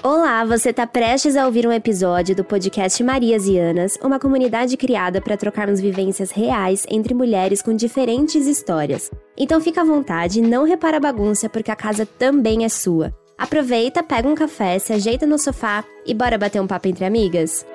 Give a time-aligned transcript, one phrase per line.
[0.00, 4.76] Olá, você está prestes a ouvir um episódio do podcast Marias e Anas, uma comunidade
[4.76, 9.10] criada para trocarmos vivências reais entre mulheres com diferentes histórias.
[9.36, 13.12] Então fica à vontade, não repara a bagunça porque a casa também é sua.
[13.36, 17.66] Aproveita, pega um café, se ajeita no sofá e bora bater um papo entre amigas?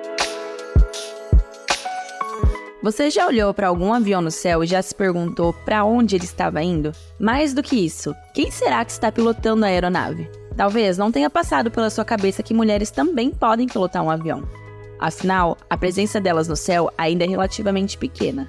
[2.82, 6.24] Você já olhou para algum avião no céu e já se perguntou para onde ele
[6.24, 6.90] estava indo?
[7.18, 10.26] Mais do que isso, quem será que está pilotando a aeronave?
[10.56, 14.42] Talvez não tenha passado pela sua cabeça que mulheres também podem pilotar um avião.
[14.98, 18.48] Afinal, a presença delas no céu ainda é relativamente pequena.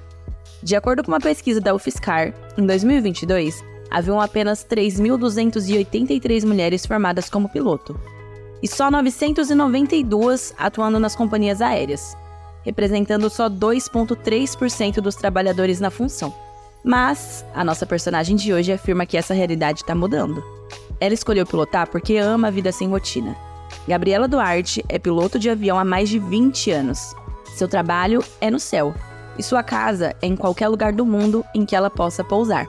[0.62, 7.48] De acordo com uma pesquisa da UFSCar, em 2022, haviam apenas 3.283 mulheres formadas como
[7.48, 7.98] piloto,
[8.62, 12.16] e só 992 atuando nas companhias aéreas
[12.66, 16.34] representando só 2,3% dos trabalhadores na função.
[16.82, 20.42] Mas a nossa personagem de hoje afirma que essa realidade está mudando.
[20.98, 23.36] Ela escolheu pilotar porque ama a vida sem rotina.
[23.86, 27.14] Gabriela Duarte é piloto de avião há mais de 20 anos.
[27.54, 28.94] Seu trabalho é no céu
[29.38, 32.66] e sua casa é em qualquer lugar do mundo em que ela possa pousar.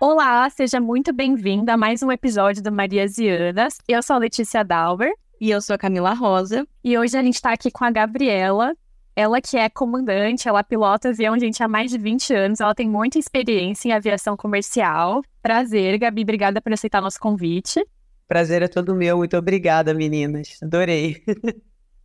[0.00, 3.78] Olá, seja muito bem-vinda a mais um episódio do Marias e Anas.
[3.88, 5.12] Eu sou a Letícia Dalver.
[5.40, 6.66] E eu sou a Camila Rosa.
[6.82, 8.74] E hoje a gente está aqui com a Gabriela.
[9.18, 12.60] Ela que é comandante, ela pilota avião, gente, há mais de 20 anos.
[12.60, 15.22] Ela tem muita experiência em aviação comercial.
[15.40, 17.82] Prazer, Gabi, obrigada por aceitar nosso convite.
[18.28, 20.58] Prazer é todo meu, muito obrigada, meninas.
[20.62, 21.22] Adorei.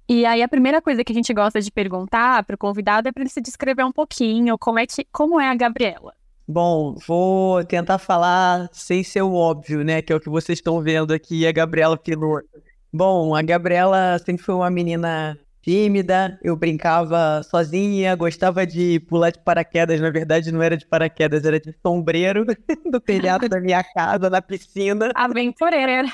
[0.09, 3.14] E aí a primeira coisa que a gente gosta de perguntar para o convidado é
[3.14, 6.14] para ele se descrever um pouquinho como é que como é a Gabriela.
[6.45, 10.02] Bom, vou tentar falar sem ser o óbvio, né?
[10.02, 12.45] Que é o que vocês estão vendo aqui, a Gabriela Piloto.
[12.92, 19.40] Bom, a Gabriela sempre foi uma menina tímida, eu brincava sozinha, gostava de pular de
[19.40, 22.45] paraquedas, na verdade não era de paraquedas, era de sombreiro
[22.92, 25.12] do telhado da minha casa, na piscina.
[25.16, 26.08] Aventureira.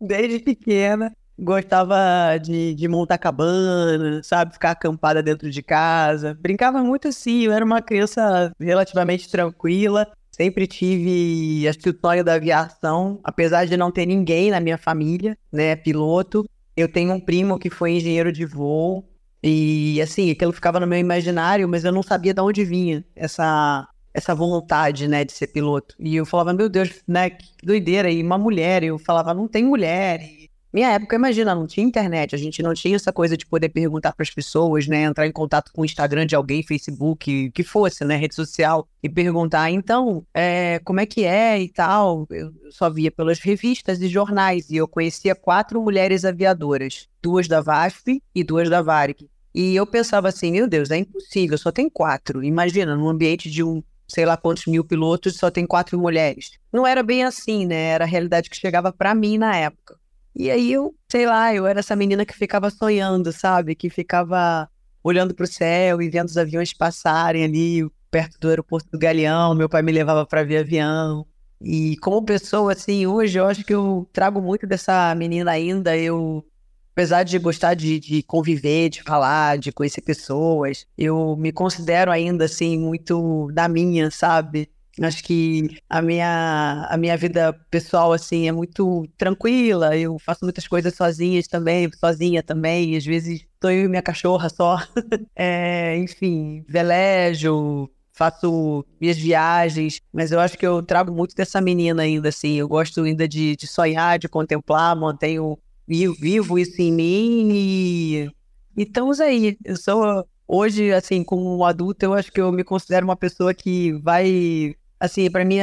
[0.00, 1.12] Desde pequena.
[1.36, 4.52] Gostava de, de montar cabana, sabe?
[4.52, 6.38] Ficar acampada dentro de casa.
[6.40, 10.06] Brincava muito assim, eu era uma criança relativamente tranquila.
[10.30, 14.78] Sempre tive acho que o sonho da aviação, apesar de não ter ninguém na minha
[14.78, 15.74] família, né?
[15.76, 16.44] Piloto.
[16.76, 19.04] Eu tenho um primo que foi engenheiro de voo.
[19.42, 23.86] E assim, aquilo ficava no meu imaginário, mas eu não sabia de onde vinha essa,
[24.12, 25.94] essa vontade, né, de ser piloto.
[25.98, 28.10] E eu falava, meu Deus, né, que doideira.
[28.10, 30.22] E uma mulher, eu falava, não tem mulher.
[30.22, 30.43] E
[30.74, 34.12] minha época, imagina, não tinha internet, a gente não tinha essa coisa de poder perguntar
[34.12, 35.04] para as pessoas, né?
[35.04, 38.16] Entrar em contato com o Instagram de alguém, Facebook, que fosse, né?
[38.16, 42.26] Rede social, e perguntar, então, é, como é que é e tal.
[42.28, 47.60] Eu só via pelas revistas e jornais, e eu conhecia quatro mulheres aviadoras, duas da
[47.60, 49.30] VASP e duas da Varig.
[49.54, 52.42] E eu pensava assim, meu Deus, é impossível, só tem quatro.
[52.42, 56.58] Imagina, num ambiente de um sei lá quantos mil pilotos, só tem quatro mulheres.
[56.72, 57.90] Não era bem assim, né?
[57.90, 59.96] Era a realidade que chegava para mim na época.
[60.34, 63.74] E aí eu, sei lá, eu era essa menina que ficava sonhando, sabe?
[63.74, 64.68] Que ficava
[65.02, 69.54] olhando para o céu e vendo os aviões passarem ali perto do aeroporto do Galeão.
[69.54, 71.26] Meu pai me levava para ver avião.
[71.60, 75.96] E como pessoa, assim, hoje eu acho que eu trago muito dessa menina ainda.
[75.96, 76.44] Eu,
[76.92, 82.44] apesar de gostar de, de conviver, de falar, de conhecer pessoas, eu me considero ainda,
[82.46, 84.70] assim, muito da minha, sabe?
[85.00, 89.96] Acho que a minha, a minha vida pessoal, assim, é muito tranquila.
[89.96, 92.96] Eu faço muitas coisas sozinhas também, sozinha também.
[92.96, 94.78] Às vezes estou eu e minha cachorra só.
[95.34, 100.00] é, enfim, velejo, faço minhas viagens.
[100.12, 102.54] Mas eu acho que eu trago muito dessa menina ainda, assim.
[102.54, 108.30] Eu gosto ainda de, de sonhar, de contemplar, mantenho vivo isso em mim e,
[108.76, 109.56] estamos aí.
[109.64, 113.92] Eu sou hoje, assim, como adulto, eu acho que eu me considero uma pessoa que
[113.94, 115.58] vai assim, para mim,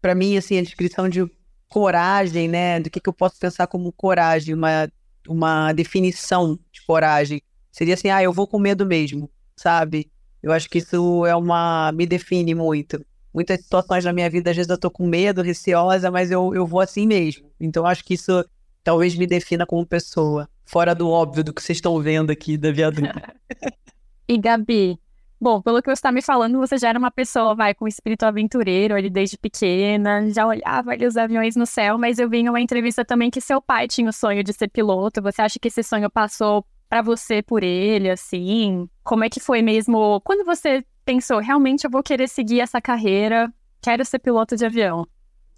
[0.00, 1.28] para mim, assim, a descrição de
[1.68, 4.90] coragem, né, do que, que eu posso pensar como coragem, uma,
[5.28, 10.10] uma definição de coragem, seria assim, ah, eu vou com medo mesmo, sabe?
[10.42, 13.04] Eu acho que isso é uma, me define muito.
[13.34, 16.66] Muitas situações na minha vida, às vezes eu tô com medo, receosa, mas eu, eu
[16.66, 17.50] vou assim mesmo.
[17.60, 18.44] Então, acho que isso
[18.82, 22.72] talvez me defina como pessoa, fora do óbvio do que vocês estão vendo aqui da
[22.72, 23.34] viaduta.
[24.26, 24.98] e Gabi,
[25.40, 28.24] Bom, pelo que você está me falando, você já era uma pessoa, vai, com espírito
[28.24, 32.48] aventureiro ali desde pequena, já olhava ali os aviões no céu, mas eu vi em
[32.48, 35.22] uma entrevista também que seu pai tinha o sonho de ser piloto.
[35.22, 38.88] Você acha que esse sonho passou para você por ele, assim?
[39.04, 40.20] Como é que foi mesmo?
[40.22, 45.06] Quando você pensou, realmente eu vou querer seguir essa carreira, quero ser piloto de avião?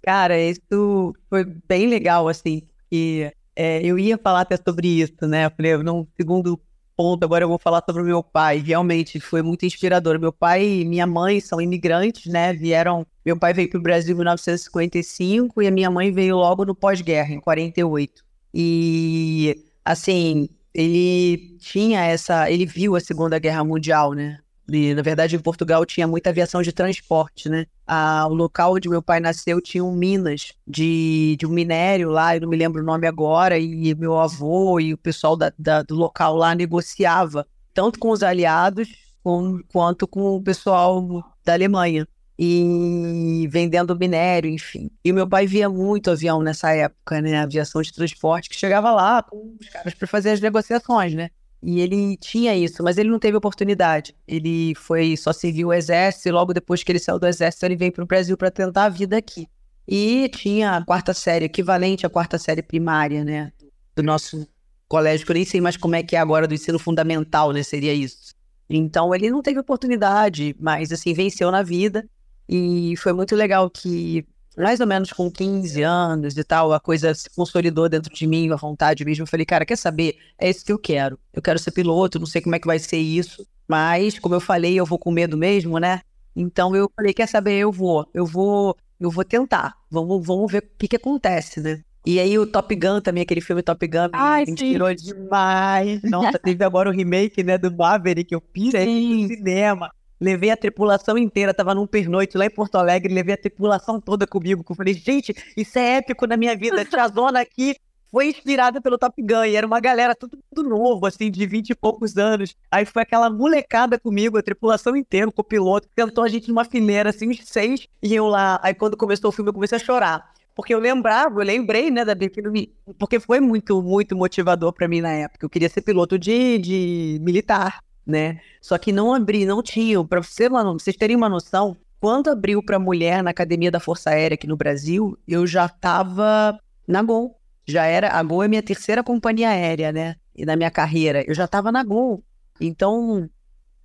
[0.03, 2.61] Cara, isso foi bem legal, assim,
[2.91, 5.45] e é, eu ia falar até sobre isso, né?
[5.45, 6.59] Eu falei, num segundo
[6.95, 8.57] ponto, agora eu vou falar sobre o meu pai.
[8.59, 10.19] Realmente foi muito inspirador.
[10.19, 12.53] Meu pai e minha mãe são imigrantes, né?
[12.53, 13.05] Vieram.
[13.25, 16.75] Meu pai veio para o Brasil em 1955 e a minha mãe veio logo no
[16.75, 18.23] pós-guerra, em 48.
[18.53, 22.49] E, assim, ele tinha essa.
[22.51, 24.39] Ele viu a Segunda Guerra Mundial, né?
[24.69, 27.65] E, na verdade, em Portugal tinha muita aviação de transporte, né?
[27.85, 32.35] Ah, o local onde meu pai nasceu tinha um minas de, de um minério lá,
[32.35, 35.83] eu não me lembro o nome agora, e meu avô e o pessoal da, da,
[35.83, 38.87] do local lá negociava, tanto com os aliados
[39.23, 42.07] com, quanto com o pessoal da Alemanha.
[42.43, 44.89] E vendendo minério, enfim.
[45.05, 47.37] E meu pai via muito avião nessa época, né?
[47.37, 51.29] Aviação de transporte, que chegava lá com os caras para fazer as negociações, né?
[51.63, 54.15] E ele tinha isso, mas ele não teve oportunidade.
[54.27, 57.75] Ele foi só serviu o exército e logo depois que ele saiu do exército, ele
[57.75, 59.47] veio para o Brasil para tentar a vida aqui.
[59.87, 63.51] E tinha a quarta série, equivalente à quarta série primária, né?
[63.95, 64.47] Do nosso
[64.87, 67.61] colégio, que eu nem sei mais como é que é agora do ensino fundamental, né?
[67.61, 68.33] Seria isso.
[68.69, 72.07] Então ele não teve oportunidade, mas assim, venceu na vida.
[72.49, 74.25] E foi muito legal que
[74.57, 78.51] mais ou menos com 15 anos e tal, a coisa se consolidou dentro de mim,
[78.51, 79.23] a vontade mesmo.
[79.23, 80.17] Eu falei, cara, quer saber?
[80.37, 81.17] É isso que eu quero.
[81.33, 84.41] Eu quero ser piloto, não sei como é que vai ser isso, mas como eu
[84.41, 86.01] falei, eu vou com medo mesmo, né?
[86.35, 87.57] Então eu falei, quer saber?
[87.57, 89.75] Eu vou, eu vou, eu vou tentar.
[89.89, 91.81] Vamos, vamos ver o que que acontece, né?
[92.05, 96.01] E aí o Top Gun também, aquele filme Top Gun, Ai, me inspirou demais.
[96.03, 98.85] Nossa, teve agora o remake, né, do Maverick, eu pirei
[99.23, 99.91] no cinema.
[100.21, 104.27] Levei a tripulação inteira, tava num pernoite lá em Porto Alegre, levei a tripulação toda
[104.27, 104.63] comigo.
[104.69, 106.79] Eu falei, gente, isso é épico na minha vida.
[106.79, 107.75] Essa zona aqui
[108.11, 109.45] foi inspirada pelo Top Gun.
[109.45, 112.55] E era uma galera tudo, tudo novo, assim, de 20 e poucos anos.
[112.69, 115.87] Aí foi aquela molecada comigo, a tripulação inteira, o copiloto.
[115.97, 117.87] Sentou a gente numa fileira, assim, uns seis.
[118.03, 118.59] E eu lá.
[118.61, 120.31] Aí quando começou o filme, eu comecei a chorar.
[120.53, 125.01] Porque eu lembrava, eu lembrei, né, da filme, porque foi muito, muito motivador para mim
[125.01, 125.45] na época.
[125.45, 128.39] Eu queria ser piloto de, de militar né?
[128.61, 130.05] Só que não abri, não tinham.
[130.05, 134.35] Para você, vocês terem uma noção, quando abriu para mulher na Academia da Força Aérea
[134.35, 137.39] aqui no Brasil, eu já estava na Gol.
[137.65, 140.15] Já era, a Gol é minha terceira companhia aérea, né?
[140.35, 142.23] E na minha carreira, eu já estava na Gol.
[142.59, 143.29] Então,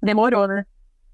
[0.02, 0.64] demorou, né?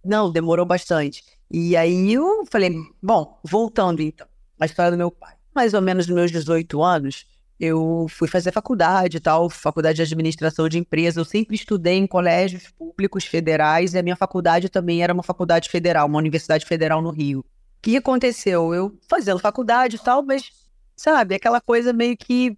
[0.05, 1.23] Não, demorou bastante.
[1.51, 4.27] E aí eu falei, bom, voltando então,
[4.59, 5.35] a história do meu pai.
[5.55, 7.27] Mais ou menos nos meus 18 anos,
[7.59, 11.21] eu fui fazer faculdade e tal, faculdade de administração de empresa.
[11.21, 15.69] Eu sempre estudei em colégios públicos federais e a minha faculdade também era uma faculdade
[15.69, 17.41] federal, uma universidade federal no Rio.
[17.41, 17.45] O
[17.81, 18.75] que aconteceu?
[18.75, 20.51] Eu fazendo faculdade e tal, mas,
[20.97, 22.57] sabe, aquela coisa meio que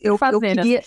[0.00, 0.78] eu, fazer, eu queria.
[0.78, 0.84] Né?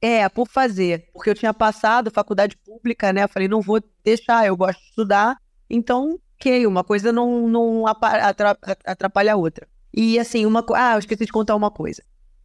[0.00, 1.08] É, por fazer.
[1.12, 3.24] Porque eu tinha passado faculdade pública, né?
[3.24, 5.36] Eu falei, não vou deixar, eu gosto de estudar.
[5.70, 7.84] Então, ok, uma coisa não, não
[8.84, 9.68] atrapalha a outra.
[9.94, 12.02] E assim, uma Ah, eu esqueci de contar uma coisa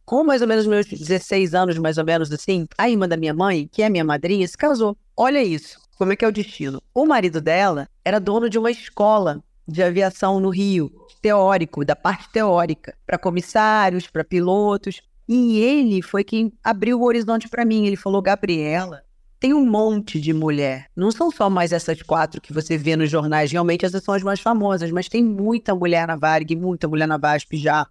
[0.08, 3.34] com mais ou menos meus 16 anos, mais ou menos assim, a irmã da minha
[3.34, 4.96] mãe, que é minha madrinha, se casou.
[5.14, 6.80] Olha isso, como é que é o destino.
[6.94, 10.90] O marido dela era dono de uma escola de aviação no Rio,
[11.20, 15.02] teórico, da parte teórica, para comissários, para pilotos.
[15.28, 17.84] E ele foi quem abriu o horizonte para mim.
[17.84, 19.02] Ele falou: Gabriela,
[19.38, 20.86] tem um monte de mulher.
[20.96, 23.52] Não são só mais essas quatro que você vê nos jornais.
[23.52, 27.18] Realmente essas são as mais famosas, mas tem muita mulher na Varig, muita mulher na
[27.18, 27.86] VASP já.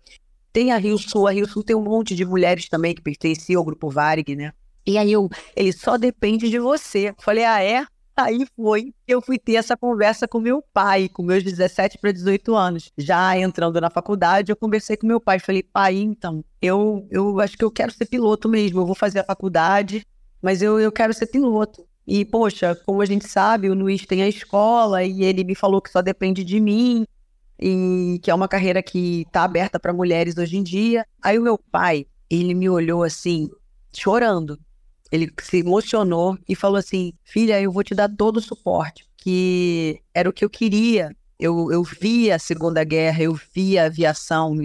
[0.57, 3.59] Tem a Rio Sul, a Rio Sul tem um monte de mulheres também que pertenciam
[3.59, 4.51] ao grupo Varig, né?
[4.87, 7.13] E aí eu, ele só depende de você.
[7.19, 7.85] Falei, ah, é?
[8.15, 12.11] Aí foi que eu fui ter essa conversa com meu pai, com meus 17 para
[12.11, 12.91] 18 anos.
[12.97, 15.37] Já entrando na faculdade, eu conversei com meu pai.
[15.37, 18.79] Falei, pai, então, eu, eu acho que eu quero ser piloto mesmo.
[18.79, 20.03] Eu vou fazer a faculdade,
[20.41, 21.85] mas eu, eu quero ser piloto.
[22.07, 25.79] E, poxa, como a gente sabe, o Luiz tem a escola e ele me falou
[25.79, 27.05] que só depende de mim
[27.59, 31.05] e que é uma carreira que está aberta para mulheres hoje em dia.
[31.21, 33.49] Aí o meu pai, ele me olhou assim,
[33.93, 34.59] chorando.
[35.11, 40.01] Ele se emocionou e falou assim: Filha, eu vou te dar todo o suporte, que
[40.13, 41.15] era o que eu queria.
[41.39, 44.55] Eu, eu via a Segunda Guerra, eu via aviação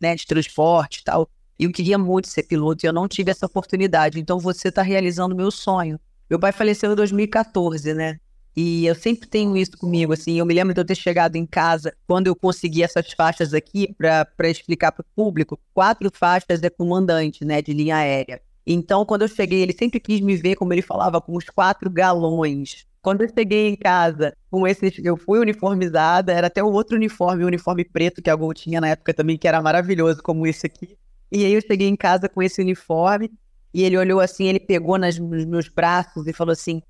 [0.00, 1.28] né, de transporte e tal.
[1.58, 4.18] E eu queria muito ser piloto e eu não tive essa oportunidade.
[4.18, 5.98] Então você está realizando meu sonho.
[6.28, 8.18] Meu pai faleceu em 2014, né?
[8.54, 10.38] E eu sempre tenho isso comigo, assim.
[10.38, 13.94] Eu me lembro de eu ter chegado em casa quando eu consegui essas faixas aqui
[13.96, 15.58] para explicar para o público.
[15.72, 18.40] Quatro faixas é comandante, né, de linha aérea.
[18.66, 21.90] Então, quando eu cheguei, ele sempre quis me ver, como ele falava, com os quatro
[21.90, 22.86] galões.
[23.00, 27.42] Quando eu cheguei em casa com esses, eu fui uniformizada, era até o outro uniforme,
[27.42, 30.66] o uniforme preto que a Gol tinha na época também, que era maravilhoso, como esse
[30.66, 30.96] aqui.
[31.30, 33.32] E aí eu cheguei em casa com esse uniforme,
[33.74, 36.80] e ele olhou assim, ele pegou nas, nos meus braços e falou assim: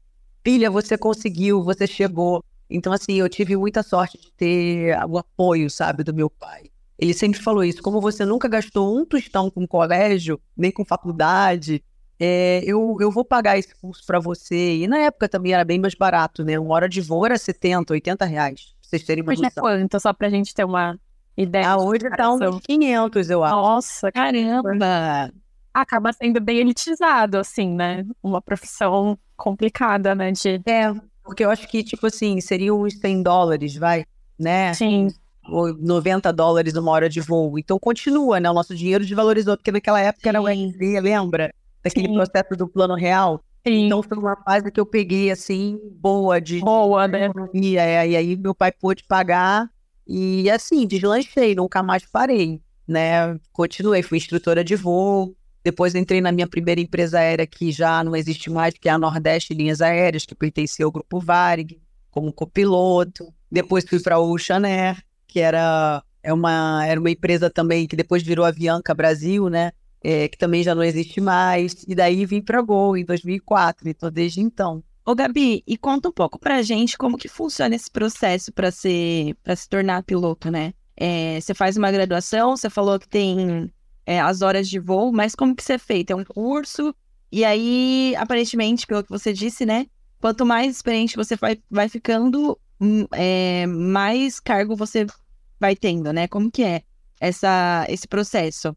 [0.45, 2.45] filha, você conseguiu, você chegou.
[2.69, 6.71] Então, assim, eu tive muita sorte de ter o apoio, sabe, do meu pai.
[6.99, 11.83] Ele sempre falou isso, como você nunca gastou um tostão com colégio, nem com faculdade,
[12.25, 14.77] é, eu, eu vou pagar esse curso para você.
[14.77, 16.57] E na época também era bem mais barato, né?
[16.57, 19.99] Uma hora de voo era 70, 80 reais, pra vocês terem uma Hoje é quanto?
[19.99, 20.97] Só pra gente ter uma
[21.37, 21.71] ideia.
[21.71, 23.57] Ah, hoje tá uns 500, eu acho.
[23.57, 25.33] Nossa, Caramba!
[25.75, 28.05] Acaba sendo bem elitizado, assim, né?
[28.23, 30.33] Uma profissão complicada, né?
[30.33, 30.61] De...
[30.67, 30.93] É,
[31.25, 34.05] porque eu acho que, tipo assim, seriam uns 100 dólares, vai,
[34.39, 34.75] né?
[34.75, 35.09] Sim,
[35.49, 37.59] Ou 90 dólares uma hora de voo.
[37.59, 38.51] Então continua, né?
[38.51, 40.69] O nosso dinheiro desvalorizou, porque naquela época era o Sim.
[40.71, 41.53] RD, lembra?
[41.83, 42.15] Daquele Sim.
[42.15, 43.43] processo do plano real.
[43.67, 43.87] sim.
[43.87, 47.27] Então foi uma fase que eu peguei, assim, boa de Boa, né?
[47.27, 47.83] economia.
[47.83, 49.69] é, e aí meu pai pôde pagar
[50.07, 53.39] e, assim, deslanchei, nunca mais parei, né?
[53.53, 55.35] Continuei, fui instrutora de voo.
[55.65, 58.99] Depois entrei na minha primeira empresa aérea que já não existe mais, que é a
[58.99, 63.33] Nordeste Linhas Aéreas, que pertencia ao Grupo Varig, como copiloto.
[63.51, 67.97] Depois fui para a Ocean Air, que era, é uma, era uma empresa também que
[67.97, 69.73] depois virou Avianca Brasil, né?
[70.05, 71.85] É, que também já não existe mais.
[71.87, 74.83] E daí vim para Gol em 2004, então desde então.
[75.05, 79.35] Ô, Gabi, e conta um pouco pra gente como que funciona esse processo para se
[79.69, 80.73] tornar piloto, né?
[80.97, 83.73] É, você faz uma graduação, você falou que tem
[84.07, 86.13] é, as horas de voo, mas como que você é feito?
[86.13, 86.95] É um curso?
[87.31, 89.87] E aí, aparentemente, pelo que você disse, né?
[90.21, 95.07] Quanto mais experiente você vai, vai ficando, hum, é, mais cargo você
[95.59, 96.29] vai tendo, né?
[96.29, 96.83] Como que é
[97.21, 98.77] essa, esse processo?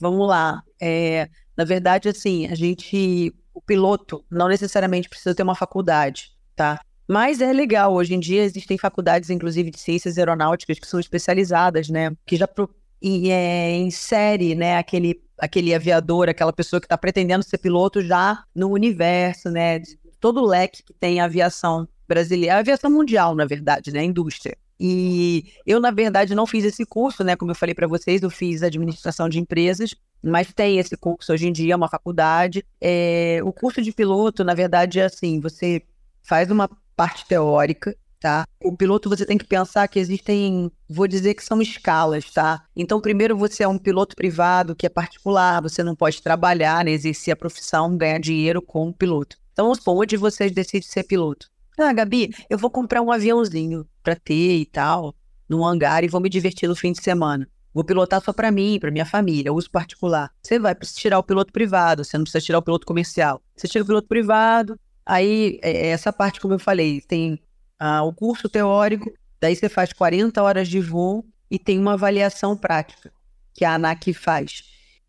[0.00, 0.62] Vamos lá.
[0.80, 6.80] É, na verdade, assim, a gente, o piloto não necessariamente precisa ter uma faculdade, tá?
[7.08, 11.88] Mas é legal, hoje em dia existem faculdades, inclusive de ciências aeronáuticas, que são especializadas,
[11.88, 12.10] né?
[12.26, 12.68] Que já pro,
[13.06, 18.42] e, é, insere, né, aquele, aquele aviador, aquela pessoa que está pretendendo ser piloto já
[18.52, 19.80] no universo, né?
[20.18, 24.00] Todo o leque que tem a aviação brasileira, a aviação mundial, na verdade, né?
[24.00, 24.56] A indústria.
[24.78, 27.36] E eu, na verdade, não fiz esse curso, né?
[27.36, 31.46] Como eu falei para vocês, eu fiz administração de empresas, mas tem esse curso hoje
[31.46, 32.66] em dia, é uma faculdade.
[32.80, 35.80] É, o curso de piloto, na verdade, é assim: você
[36.22, 38.46] faz uma parte teórica, tá?
[38.62, 42.64] O piloto você tem que pensar que existem, vou dizer que são escalas, tá?
[42.74, 46.90] Então, primeiro você é um piloto privado que é particular, você não pode trabalhar, né,
[46.90, 49.36] exercer a profissão, ganhar dinheiro como piloto.
[49.52, 51.48] Então, onde você decide ser piloto?
[51.78, 55.14] Ah, Gabi, eu vou comprar um aviãozinho para ter e tal,
[55.48, 57.48] num hangar e vou me divertir no fim de semana.
[57.72, 60.30] Vou pilotar só para mim, para minha família, uso particular.
[60.42, 63.42] Você vai tirar o piloto privado, você não precisa tirar o piloto comercial.
[63.54, 67.38] Você tira o piloto privado, aí é, essa parte, como eu falei, tem
[67.78, 72.56] ah, o curso teórico, daí você faz 40 horas de voo e tem uma avaliação
[72.56, 73.12] prática,
[73.54, 74.64] que a ANAC faz.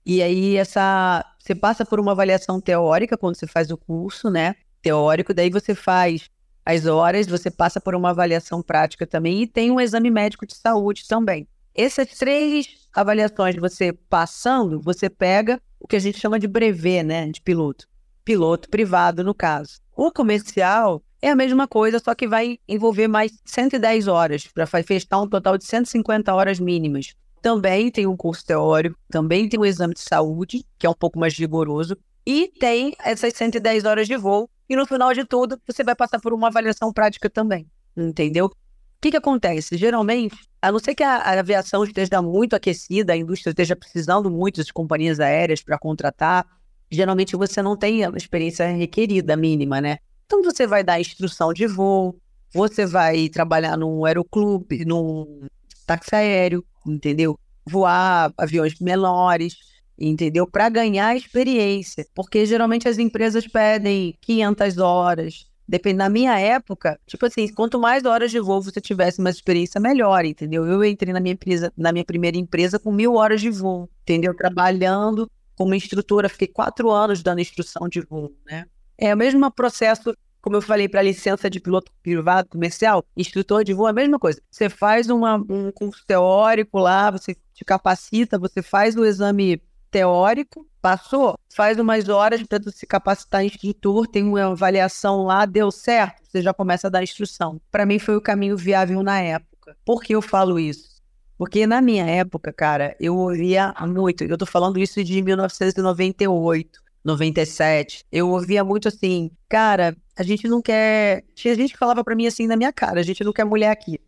[0.05, 4.55] E aí essa você passa por uma avaliação teórica quando você faz o curso, né?
[4.81, 6.29] Teórico, daí você faz
[6.65, 10.55] as horas, você passa por uma avaliação prática também e tem um exame médico de
[10.55, 11.47] saúde também.
[11.73, 17.29] Essas três avaliações você passando, você pega o que a gente chama de brevet, né,
[17.29, 17.87] de piloto.
[18.25, 19.79] Piloto privado, no caso.
[19.95, 25.21] O comercial é a mesma coisa, só que vai envolver mais 110 horas, para fechar
[25.21, 27.13] um total de 150 horas mínimas.
[27.41, 31.19] Também tem um curso teórico, também tem um exame de saúde, que é um pouco
[31.19, 35.83] mais rigoroso, e tem essas 110 horas de voo, e no final de tudo, você
[35.83, 38.47] vai passar por uma avaliação prática também, entendeu?
[38.47, 38.51] O
[38.99, 39.77] que, que acontece?
[39.77, 44.29] Geralmente, a não ser que a, a aviação esteja muito aquecida, a indústria esteja precisando
[44.29, 46.45] muito de companhias aéreas para contratar,
[46.91, 49.99] geralmente você não tem a experiência requerida mínima, né?
[50.27, 52.19] Então você vai dar instrução de voo,
[52.53, 55.47] você vai trabalhar num aeroclube, num
[55.85, 57.39] táxi aéreo, entendeu?
[57.65, 59.55] Voar aviões menores,
[59.97, 60.45] entendeu?
[60.45, 65.47] Para ganhar experiência, porque geralmente as empresas pedem 500 horas.
[65.65, 69.79] Depende da minha época, tipo assim, quanto mais horas de voo você tivesse uma experiência
[69.79, 70.65] melhor, entendeu?
[70.65, 74.35] Eu entrei na minha empresa, na minha primeira empresa com mil horas de voo, entendeu?
[74.35, 78.65] Trabalhando como instrutora, fiquei quatro anos dando instrução de voo, né?
[78.97, 83.73] É o mesmo processo, como eu falei, para licença de piloto privado comercial, instrutor de
[83.73, 84.41] voo é a mesma coisa.
[84.49, 89.61] Você faz uma, um curso teórico lá, você te capacita, você faz o exame
[89.91, 95.71] teórico, passou, faz umas horas para se capacitar em instrutor, tem uma avaliação lá, deu
[95.71, 97.59] certo, você já começa a dar instrução.
[97.71, 99.75] Para mim foi o caminho viável na época.
[99.85, 100.97] Por que eu falo isso?
[101.37, 108.05] Porque na minha época, cara, eu ouvia muito, eu tô falando isso de 1998, 97.
[108.11, 111.23] Eu ouvia muito assim, cara, a gente não quer.
[111.33, 113.71] Tinha gente que falava para mim assim na minha cara, a gente não quer mulher
[113.71, 113.99] aqui.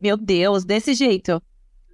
[0.00, 1.42] Meu Deus, desse jeito.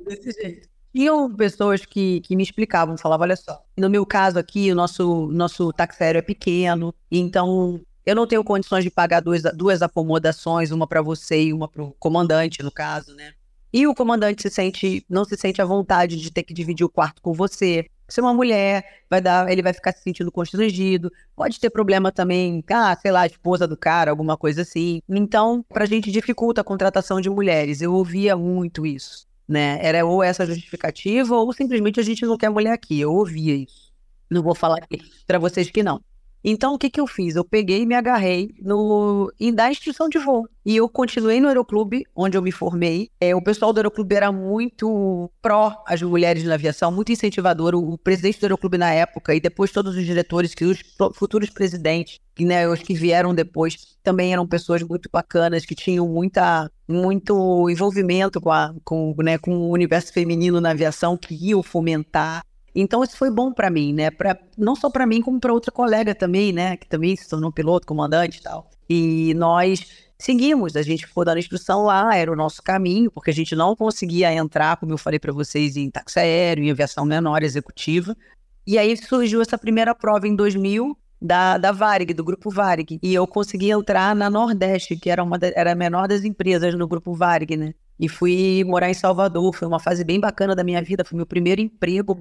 [0.04, 0.68] Desse jeito.
[0.92, 5.28] Tinham pessoas que, que me explicavam, falavam, olha só, no meu caso aqui, o nosso,
[5.28, 10.70] nosso táxi aéreo é pequeno, então eu não tenho condições de pagar duas, duas acomodações,
[10.70, 13.32] uma para você e uma para o comandante, no caso, né?
[13.70, 16.88] E o comandante se sente, não se sente à vontade de ter que dividir o
[16.88, 17.86] quarto com você.
[18.08, 22.64] Ser uma mulher, vai dar, ele vai ficar se sentindo constrangido, pode ter problema também,
[22.70, 25.02] ah, sei lá, a esposa do cara, alguma coisa assim.
[25.08, 27.80] Então, pra gente dificulta a contratação de mulheres.
[27.80, 29.78] Eu ouvia muito isso, né?
[29.82, 32.98] Era ou essa justificativa ou simplesmente a gente não quer mulher aqui.
[33.00, 33.92] Eu ouvia isso.
[34.30, 34.78] Não vou falar
[35.26, 36.02] para vocês que não.
[36.42, 37.34] Então, o que, que eu fiz?
[37.34, 40.48] Eu peguei e me agarrei no, em dar instrução de voo.
[40.64, 43.10] E eu continuei no Aeroclube, onde eu me formei.
[43.20, 47.74] É, o pessoal do Aeroclube era muito pró as mulheres na aviação, muito incentivador.
[47.74, 50.80] O, o presidente do Aeroclube na época, e depois todos os diretores, que os
[51.14, 56.70] futuros presidentes, né, os que vieram depois, também eram pessoas muito bacanas, que tinham muita,
[56.86, 62.44] muito envolvimento com, a, com, né, com o universo feminino na aviação, que iam fomentar.
[62.80, 64.08] Então isso foi bom para mim, né?
[64.08, 66.76] Pra, não só para mim, como para outra colega também, né?
[66.76, 68.70] Que também se tornou piloto, comandante e tal.
[68.88, 69.84] E nós
[70.16, 73.74] seguimos, a gente ficou dando instrução lá, era o nosso caminho, porque a gente não
[73.74, 78.16] conseguia entrar, como eu falei para vocês, em táxi aéreo, em aviação menor, executiva.
[78.64, 83.00] E aí surgiu essa primeira prova em 2000 da, da Varig, do grupo Varig.
[83.02, 86.74] E eu consegui entrar na Nordeste, que era, uma da, era a menor das empresas
[86.76, 87.74] no grupo Varig, né?
[87.98, 89.54] E fui morar em Salvador.
[89.54, 91.04] Foi uma fase bem bacana da minha vida.
[91.04, 92.16] Foi meu primeiro emprego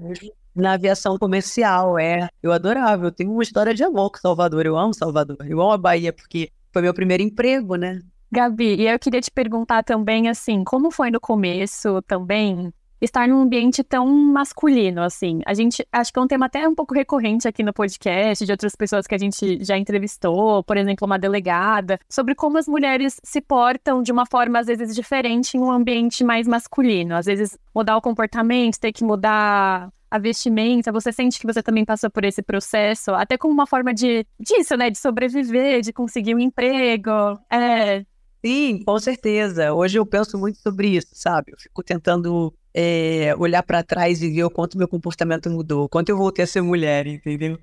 [0.54, 1.98] na aviação comercial.
[1.98, 3.06] É, eu adorava.
[3.06, 4.66] Eu tenho uma história de amor com Salvador.
[4.66, 5.38] Eu amo Salvador.
[5.46, 8.00] Eu amo a Bahia, porque foi meu primeiro emprego, né?
[8.30, 12.70] Gabi, e eu queria te perguntar também, assim, como foi no começo também
[13.00, 15.40] estar num ambiente tão masculino, assim.
[15.46, 18.52] A gente, acho que é um tema até um pouco recorrente aqui no podcast, de
[18.52, 23.20] outras pessoas que a gente já entrevistou, por exemplo, uma delegada, sobre como as mulheres
[23.22, 27.14] se portam de uma forma, às vezes, diferente em um ambiente mais masculino.
[27.14, 31.84] Às vezes, mudar o comportamento, ter que mudar a vestimenta, você sente que você também
[31.84, 36.34] passou por esse processo, até como uma forma de disso, né, de sobreviver, de conseguir
[36.34, 37.10] um emprego.
[37.50, 38.04] É,
[38.44, 39.72] Sim, com certeza.
[39.72, 41.52] Hoje eu penso muito sobre isso, sabe?
[41.52, 45.88] Eu fico tentando é, olhar para trás e ver o quanto meu comportamento mudou, o
[45.88, 47.58] quanto eu voltei a ser mulher, entendeu?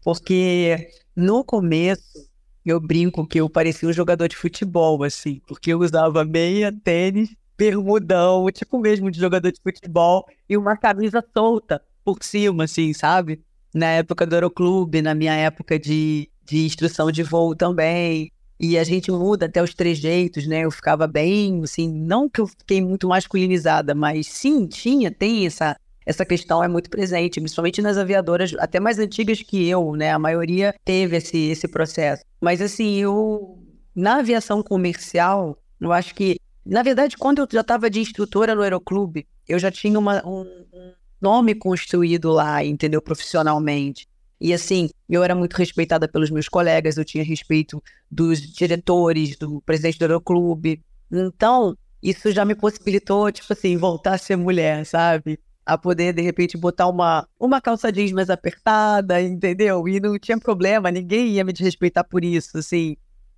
[0.00, 2.30] Porque no começo
[2.64, 7.34] eu brinco que eu parecia um jogador de futebol, assim, porque eu usava meia, tênis,
[7.58, 13.42] bermudão, tipo mesmo de jogador de futebol, e uma camisa solta por cima, assim, sabe?
[13.74, 18.30] Na época do Aeroclube, na minha época de, de instrução de voo também.
[18.62, 20.60] E a gente muda até os trejeitos, né?
[20.66, 25.74] Eu ficava bem, assim, não que eu fiquei muito masculinizada, mas sim, tinha, tem essa,
[26.04, 30.12] essa questão é muito presente, principalmente nas aviadoras até mais antigas que eu, né?
[30.12, 32.22] A maioria teve esse, esse processo.
[32.38, 33.58] Mas assim, eu
[33.94, 38.62] na aviação comercial, eu acho que, na verdade, quando eu já estava de instrutora no
[38.62, 40.42] Aeroclube, eu já tinha uma, um,
[40.72, 43.00] um nome construído lá, entendeu?
[43.00, 44.06] Profissionalmente.
[44.40, 49.60] E assim, eu era muito respeitada pelos meus colegas, eu tinha respeito dos diretores, do
[49.60, 50.82] presidente do Aeroclube.
[51.12, 55.38] Então, isso já me possibilitou, tipo assim, voltar a ser mulher, sabe?
[55.66, 59.86] A poder, de repente, botar uma, uma calça jeans mais apertada, entendeu?
[59.86, 62.96] E não tinha problema, ninguém ia me desrespeitar por isso, assim.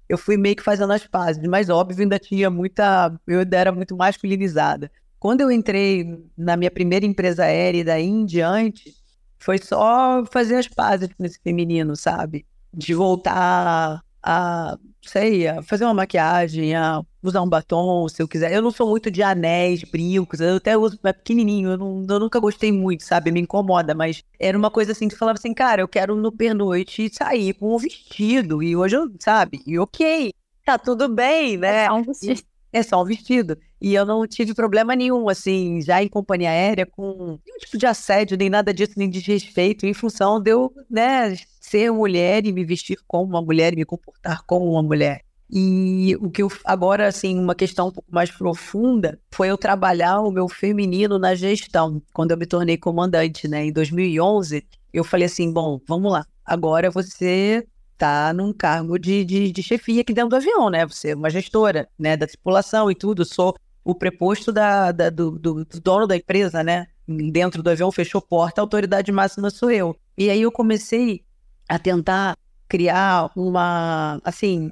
[0.08, 3.12] Eu fui meio que fazendo as pazes, mas óbvio, ainda tinha muita.
[3.26, 4.90] Eu ainda era muito masculinizada.
[5.18, 6.04] Quando eu entrei
[6.36, 8.94] na minha primeira empresa aérea daí em diante,
[9.42, 12.46] foi só fazer as pazes com esse feminino, sabe?
[12.72, 18.52] De voltar a, sei, a fazer uma maquiagem, a usar um batom, se eu quiser.
[18.52, 22.20] Eu não sou muito de anéis, brincos, eu até uso é pequenininho, eu, não, eu
[22.20, 23.32] nunca gostei muito, sabe?
[23.32, 27.12] Me incomoda, mas era uma coisa assim que falava assim, cara, eu quero no pernoite
[27.12, 29.60] sair com um vestido, e hoje eu, sabe?
[29.66, 30.32] E ok,
[30.64, 31.84] tá tudo bem, né?
[31.84, 32.42] É só um vestido.
[32.72, 33.58] É só um vestido.
[33.82, 37.84] E eu não tive problema nenhum, assim, já em companhia aérea, com nenhum tipo de
[37.84, 42.64] assédio, nem nada disso, nem desrespeito, em função de eu, né, ser mulher e me
[42.64, 45.22] vestir como uma mulher e me comportar como uma mulher.
[45.50, 50.20] E o que eu, agora, assim, uma questão um pouco mais profunda foi eu trabalhar
[50.20, 54.64] o meu feminino na gestão, quando eu me tornei comandante, né, em 2011.
[54.92, 60.02] Eu falei assim: bom, vamos lá, agora você está num cargo de, de, de, chefia
[60.02, 60.86] aqui dentro do avião, né?
[60.86, 63.24] Você é uma gestora, né, da tripulação e tudo.
[63.24, 66.86] Sou o preposto da, da do, do, do, dono da empresa, né?
[67.06, 69.96] Dentro do avião fechou porta, a autoridade máxima sou eu.
[70.16, 71.24] E aí eu comecei
[71.68, 72.36] a tentar
[72.68, 74.70] criar uma, assim,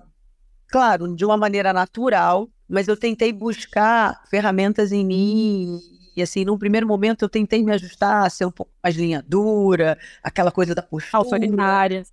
[0.69, 5.79] claro, de uma maneira natural, mas eu tentei buscar ferramentas em mim
[6.17, 9.25] e assim, num primeiro momento eu tentei me ajustar a ser um pouco mais linha
[9.27, 11.19] dura, aquela coisa da postura.
[11.19, 12.05] Autoritária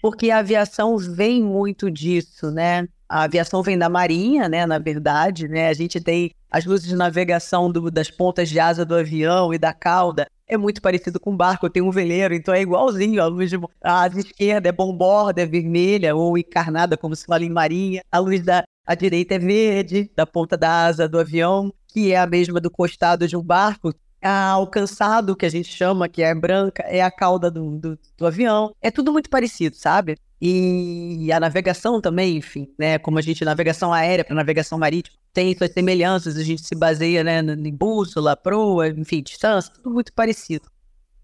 [0.00, 2.88] porque a aviação vem muito disso, né?
[3.08, 4.66] A aviação vem da marinha, né?
[4.66, 5.68] Na verdade, né?
[5.68, 9.58] A gente tem as luzes de navegação do, das pontas de asa do avião e
[9.58, 10.26] da cauda.
[10.46, 13.22] É muito parecido com barco, eu tenho um veleiro, então é igualzinho.
[13.22, 17.44] A luz de a asa esquerda é bomborda, é vermelha ou encarnada, como se fala
[17.44, 18.02] em marinha.
[18.10, 22.18] A luz da a direita é verde, da ponta da asa do avião, que é
[22.18, 23.92] a mesma do costado de um barco,
[24.22, 27.98] a, o cansado que a gente chama, que é branca, é a cauda do, do,
[28.16, 28.74] do avião.
[28.80, 30.16] É tudo muito parecido, sabe?
[30.40, 32.98] E a navegação também, enfim, né?
[32.98, 37.24] Como a gente, navegação aérea para navegação marítima, tem suas semelhanças, a gente se baseia
[37.24, 40.68] né, em bússola, proa, enfim, distância, tudo muito parecido.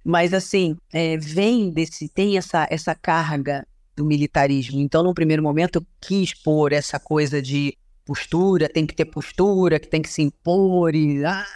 [0.05, 4.81] Mas, assim, é, vem desse, tem essa, essa carga do militarismo.
[4.81, 9.79] Então, num primeiro momento, eu quis pôr essa coisa de postura, tem que ter postura,
[9.79, 10.95] que tem que se impor.
[10.95, 11.47] E, ah.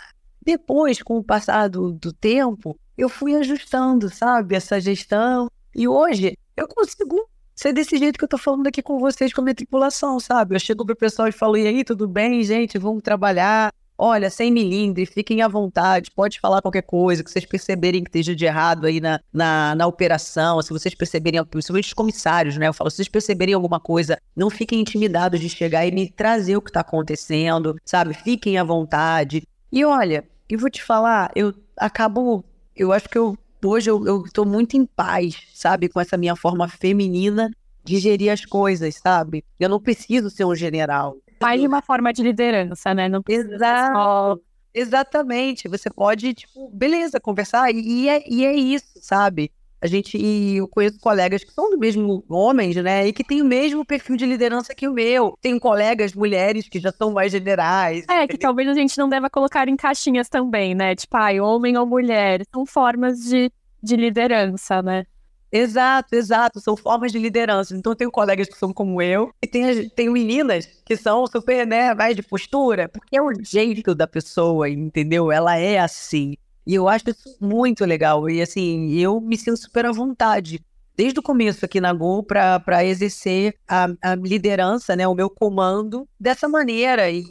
[0.40, 5.50] Depois, com o passar do, do tempo, eu fui ajustando, sabe, essa gestão.
[5.74, 9.40] E hoje eu consigo ser desse jeito que eu tô falando aqui com vocês, com
[9.40, 10.54] a minha tripulação, sabe?
[10.54, 12.78] Eu chego pro pessoal e falo, e aí, tudo bem, gente?
[12.78, 13.74] Vamos trabalhar.
[14.00, 18.32] Olha, sem milindre, fiquem à vontade, pode falar qualquer coisa que vocês perceberem que esteja
[18.32, 22.68] de errado aí na, na, na operação, se vocês perceberem, principalmente os comissários, né?
[22.68, 26.56] Eu falo, se vocês perceberem alguma coisa, não fiquem intimidados de chegar e me trazer
[26.56, 28.14] o que está acontecendo, sabe?
[28.14, 29.42] Fiquem à vontade.
[29.72, 32.44] E olha, eu vou te falar, eu acabo,
[32.76, 35.88] eu acho que eu hoje eu, tô muito em paz, sabe?
[35.88, 37.50] Com essa minha forma feminina
[37.84, 39.44] de gerir as coisas, sabe?
[39.58, 41.16] Eu não preciso ser um general.
[41.40, 43.08] Mais de uma forma de liderança, né?
[43.08, 43.94] Não Exato.
[43.94, 44.38] Só...
[44.74, 45.68] Exatamente.
[45.68, 47.70] Você pode, tipo, beleza, conversar.
[47.72, 49.50] E é, e é isso, sabe?
[49.80, 53.06] A gente, e eu conheço colegas que são do mesmo homens, né?
[53.06, 55.38] E que têm o mesmo perfil de liderança que o meu.
[55.40, 58.04] Tenho colegas mulheres que já são mais generais.
[58.08, 60.96] É, que talvez a gente não deva colocar em caixinhas também, né?
[60.96, 62.42] Tipo, ai, homem ou mulher.
[62.52, 65.04] São formas de, de liderança, né?
[65.50, 66.60] Exato, exato.
[66.60, 67.74] São formas de liderança.
[67.74, 71.66] Então, eu tenho colegas que são como eu, e tenho, tenho meninas que são super,
[71.66, 75.32] né, mais de postura, porque é o jeito da pessoa, entendeu?
[75.32, 76.34] Ela é assim.
[76.68, 78.28] E eu acho isso muito legal.
[78.28, 80.62] E assim, eu me sinto super à vontade.
[80.94, 86.06] Desde o começo aqui na Gol para exercer a, a, liderança, né, o meu comando
[86.20, 87.10] dessa maneira.
[87.10, 87.24] E,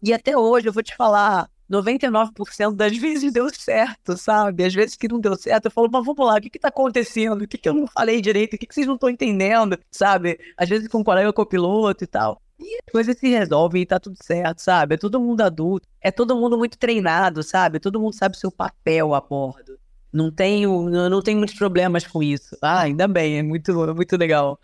[0.00, 4.62] e até hoje, eu vou te falar, 99% das vezes deu certo, sabe?
[4.62, 6.68] Às vezes que não deu certo, eu falo, mas vamos lá, o que que tá
[6.68, 7.42] acontecendo?
[7.42, 8.54] O que que eu não falei direito?
[8.54, 10.38] O que que vocês não estão entendendo, sabe?
[10.56, 12.40] Às vezes com um colega copiloto e tal.
[12.58, 14.94] E as coisas se resolvem e tá tudo certo, sabe?
[14.94, 17.80] É todo mundo adulto, é todo mundo muito treinado, sabe?
[17.80, 19.78] Todo mundo sabe o seu papel a bordo.
[20.12, 22.56] Não tenho, não tenho muitos problemas com isso.
[22.62, 24.60] Ah, ainda bem, é muito, muito legal.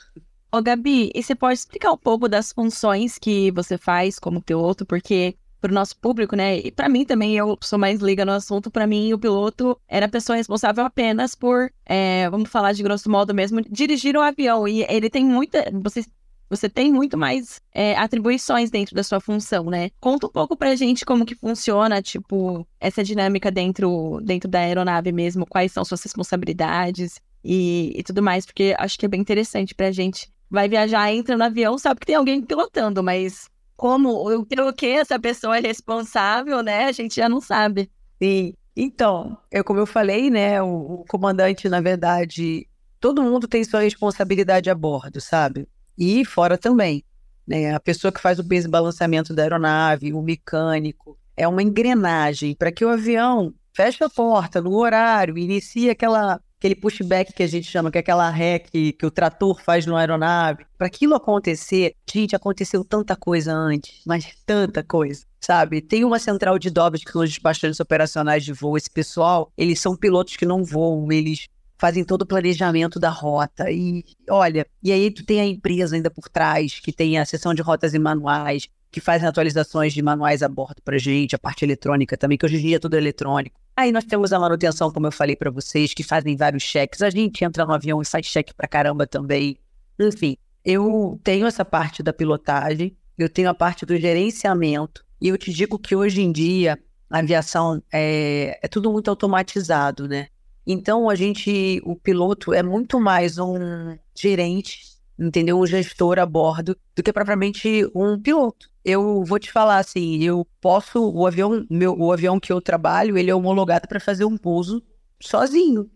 [0.52, 4.86] Ô, Gabi, e você pode explicar um pouco das funções que você faz como piloto?
[4.86, 6.58] Porque para o nosso público, né?
[6.58, 8.70] E para mim também, eu sou mais liga no assunto.
[8.70, 13.10] Para mim, o piloto era a pessoa responsável apenas por, é, vamos falar de grosso
[13.10, 14.66] modo mesmo, dirigir o avião.
[14.66, 15.70] E ele tem muita.
[15.82, 16.04] Você
[16.50, 19.90] você tem muito mais é, atribuições dentro da sua função, né?
[20.00, 25.12] Conta um pouco pra gente como que funciona, tipo, essa dinâmica dentro, dentro da aeronave
[25.12, 29.74] mesmo, quais são suas responsabilidades e, e tudo mais, porque acho que é bem interessante
[29.74, 30.28] pra gente.
[30.50, 35.18] Vai viajar, entra no avião, sabe que tem alguém pilotando, mas como, o que essa
[35.20, 36.86] pessoa é responsável, né?
[36.86, 37.88] A gente já não sabe.
[38.20, 38.54] Sim.
[38.76, 43.80] Então, eu, como eu falei, né, o, o comandante, na verdade, todo mundo tem sua
[43.80, 45.68] responsabilidade a bordo, sabe?
[45.96, 47.04] E fora também.
[47.46, 47.74] Né?
[47.74, 52.54] A pessoa que faz o peso e balanceamento da aeronave, o mecânico, é uma engrenagem
[52.54, 57.46] para que o avião feche a porta no horário, inicie aquela, aquele pushback que a
[57.46, 60.66] gente chama, que é aquela ré que, que o trator faz na aeronave.
[60.76, 65.80] Para aquilo acontecer, gente, aconteceu tanta coisa antes, mas tanta coisa sabe?
[65.80, 68.76] Tem uma central de dobras que são os despachantes operacionais de voo.
[68.76, 71.48] Esse pessoal, eles são pilotos que não voam, eles
[71.80, 73.70] fazem todo o planejamento da rota.
[73.70, 77.54] E olha, e aí tu tem a empresa ainda por trás, que tem a seção
[77.54, 81.64] de rotas e manuais, que fazem atualizações de manuais a bordo pra gente, a parte
[81.64, 83.58] eletrônica também, que hoje em dia é tudo eletrônico.
[83.74, 87.00] Aí nós temos a manutenção, como eu falei para vocês, que fazem vários cheques.
[87.00, 89.56] A gente entra no avião e faz cheque pra caramba também.
[89.98, 95.38] Enfim, eu tenho essa parte da pilotagem, eu tenho a parte do gerenciamento, e eu
[95.38, 100.28] te digo que hoje em dia a aviação é, é tudo muito automatizado, né?
[100.66, 104.82] Então, a gente, o piloto é muito mais um gerente,
[105.18, 105.58] entendeu?
[105.58, 108.68] Um gestor a bordo, do que propriamente um piloto.
[108.84, 113.18] Eu vou te falar assim, eu posso, o avião, meu, o avião que eu trabalho,
[113.18, 114.82] ele é homologado para fazer um pouso
[115.20, 115.90] sozinho.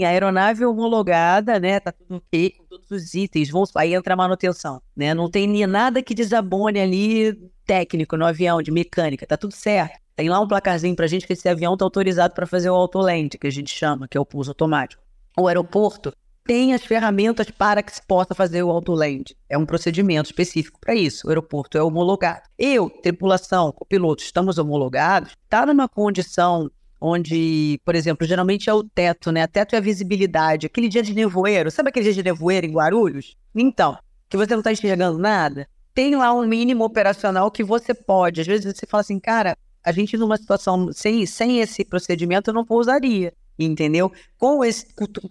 [0.00, 1.80] A aeronave homologada, né?
[1.80, 5.12] Tá tudo ok, com todos os itens, vão, aí entra a manutenção, né?
[5.12, 7.32] Não tem nada que desabone ali
[7.66, 10.07] técnico no avião, de mecânica, tá tudo certo.
[10.18, 13.38] Tem lá um placarzinho pra gente que esse avião tá autorizado para fazer o autoland,
[13.38, 15.00] que a gente chama, que é o pulso automático.
[15.38, 16.12] O aeroporto
[16.44, 19.36] tem as ferramentas para que se possa fazer o autoland.
[19.48, 21.24] É um procedimento específico para isso.
[21.24, 22.42] O aeroporto é homologado.
[22.58, 26.68] Eu, tripulação, piloto, estamos homologados, está numa condição
[27.00, 29.42] onde, por exemplo, geralmente é o teto, né?
[29.42, 30.66] A teto é a visibilidade.
[30.66, 33.36] Aquele dia de nevoeiro, sabe aquele dia de nevoeiro em Guarulhos?
[33.54, 33.96] Então,
[34.28, 35.68] que você não está enxergando nada?
[35.94, 38.40] Tem lá um mínimo operacional que você pode.
[38.40, 42.64] Às vezes você fala assim, cara, A gente, numa situação sem, sem esse procedimento, não
[42.64, 44.12] pousaria, entendeu?
[44.38, 44.86] Com, esse,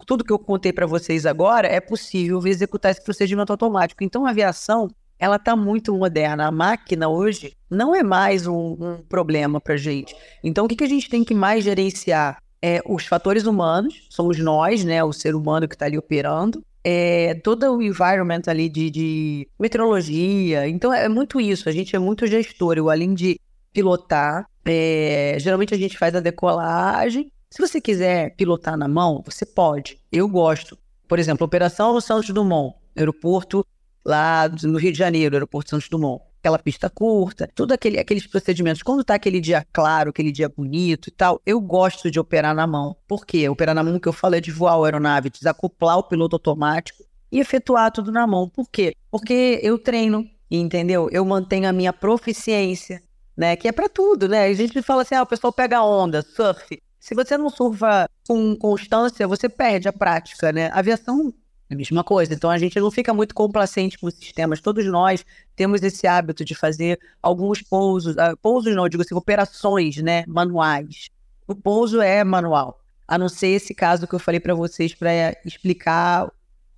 [0.06, 4.02] tudo que eu contei para vocês agora, é possível executar esse procedimento automático.
[4.02, 6.46] Então, a aviação, ela está muito moderna.
[6.46, 10.14] A máquina hoje não é mais um, um problema para gente.
[10.42, 12.38] Então, o que, que a gente tem que mais gerenciar?
[12.60, 17.34] É, os fatores humanos, somos nós, né, o ser humano que está ali operando, é,
[17.34, 20.68] todo o environment ali de, de, meteorologia.
[20.68, 22.76] Então é muito isso, a gente é muito gestor.
[22.76, 23.38] Eu, além de
[23.72, 27.30] pilotar, é, geralmente a gente faz a decolagem.
[27.50, 29.98] Se você quiser pilotar na mão, você pode.
[30.12, 30.78] Eu gosto.
[31.06, 33.64] Por exemplo, Operação Santos Dumont, aeroporto
[34.04, 38.82] lá no Rio de Janeiro, aeroporto Santos Dumont aquela pista curta, tudo aquele, aqueles procedimentos.
[38.82, 42.66] Quando tá aquele dia claro, aquele dia bonito e tal, eu gosto de operar na
[42.66, 42.96] mão.
[43.06, 43.48] Por quê?
[43.48, 47.04] Operar na mão que eu falo é de voar a aeronave, desacoplar o piloto automático
[47.30, 48.48] e efetuar tudo na mão.
[48.48, 48.94] Por quê?
[49.10, 51.08] Porque eu treino, entendeu?
[51.12, 53.02] Eu mantenho a minha proficiência,
[53.38, 53.54] né?
[53.54, 54.46] Que é para tudo, né?
[54.46, 56.82] A gente fala assim, ah, o pessoal pega onda, surf.
[56.98, 60.70] Se você não surfa com constância, você perde a prática, né?
[60.72, 61.32] A aviação
[61.70, 62.34] é a mesma coisa.
[62.34, 64.60] Então a gente não fica muito complacente com os sistemas.
[64.60, 65.24] Todos nós
[65.54, 71.08] temos esse hábito de fazer alguns pousos, uh, pousos não, digo assim, operações, né, manuais.
[71.46, 75.36] O pouso é manual, a não ser esse caso que eu falei para vocês para
[75.44, 76.26] explicar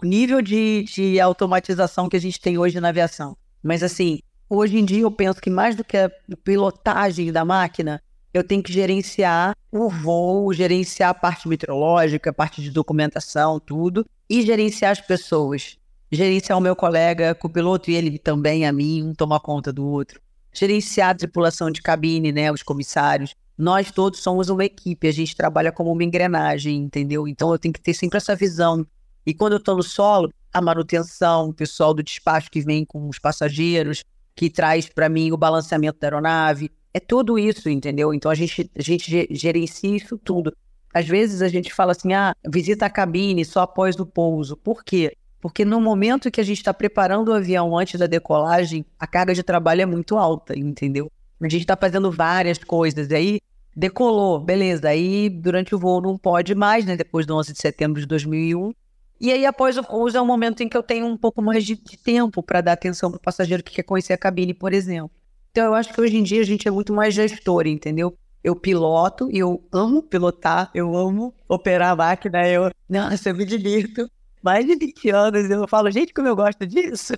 [0.02, 3.34] o nível de, de automatização que a gente tem hoje na aviação.
[3.62, 6.10] Mas assim, hoje em dia eu penso que mais do que a
[6.44, 8.02] pilotagem da máquina,
[8.34, 14.04] eu tenho que gerenciar o voo, gerenciar a parte meteorológica, a parte de documentação, tudo,
[14.28, 15.76] e gerenciar as pessoas.
[16.10, 20.20] Gerenciar o meu colega copiloto e ele também a mim, um tomar conta do outro.
[20.52, 23.34] Gerenciar a tripulação de cabine, né, os comissários.
[23.56, 27.28] Nós todos somos uma equipe, a gente trabalha como uma engrenagem, entendeu?
[27.28, 28.84] Então eu tenho que ter sempre essa visão.
[29.24, 33.08] E quando eu estou no solo, a manutenção, o pessoal do despacho que vem com
[33.08, 34.02] os passageiros,
[34.40, 38.14] que traz para mim o balanceamento da aeronave, é tudo isso, entendeu?
[38.14, 40.56] Então a gente, a gente gerencia isso tudo.
[40.94, 44.56] Às vezes a gente fala assim, ah, visita a cabine só após o pouso.
[44.56, 45.14] Por quê?
[45.42, 49.34] Porque no momento que a gente está preparando o avião antes da decolagem, a carga
[49.34, 51.12] de trabalho é muito alta, entendeu?
[51.38, 53.10] A gente está fazendo várias coisas.
[53.10, 53.40] Aí
[53.76, 54.88] decolou, beleza.
[54.88, 56.96] Aí durante o voo não pode mais, né?
[56.96, 58.72] Depois do 11 de setembro de 2001.
[59.20, 61.64] E aí após o pouso é o momento em que eu tenho um pouco mais
[61.64, 64.72] de, de tempo para dar atenção para o passageiro que quer conhecer a cabine, por
[64.72, 65.10] exemplo.
[65.50, 68.16] Então eu acho que hoje em dia a gente é muito mais gestor, entendeu?
[68.42, 73.44] Eu piloto e eu amo pilotar, eu amo operar a máquina, eu, nossa, eu me
[73.44, 74.10] divirto.
[74.42, 77.12] Mais de 20 anos eu falo, gente, como eu gosto disso.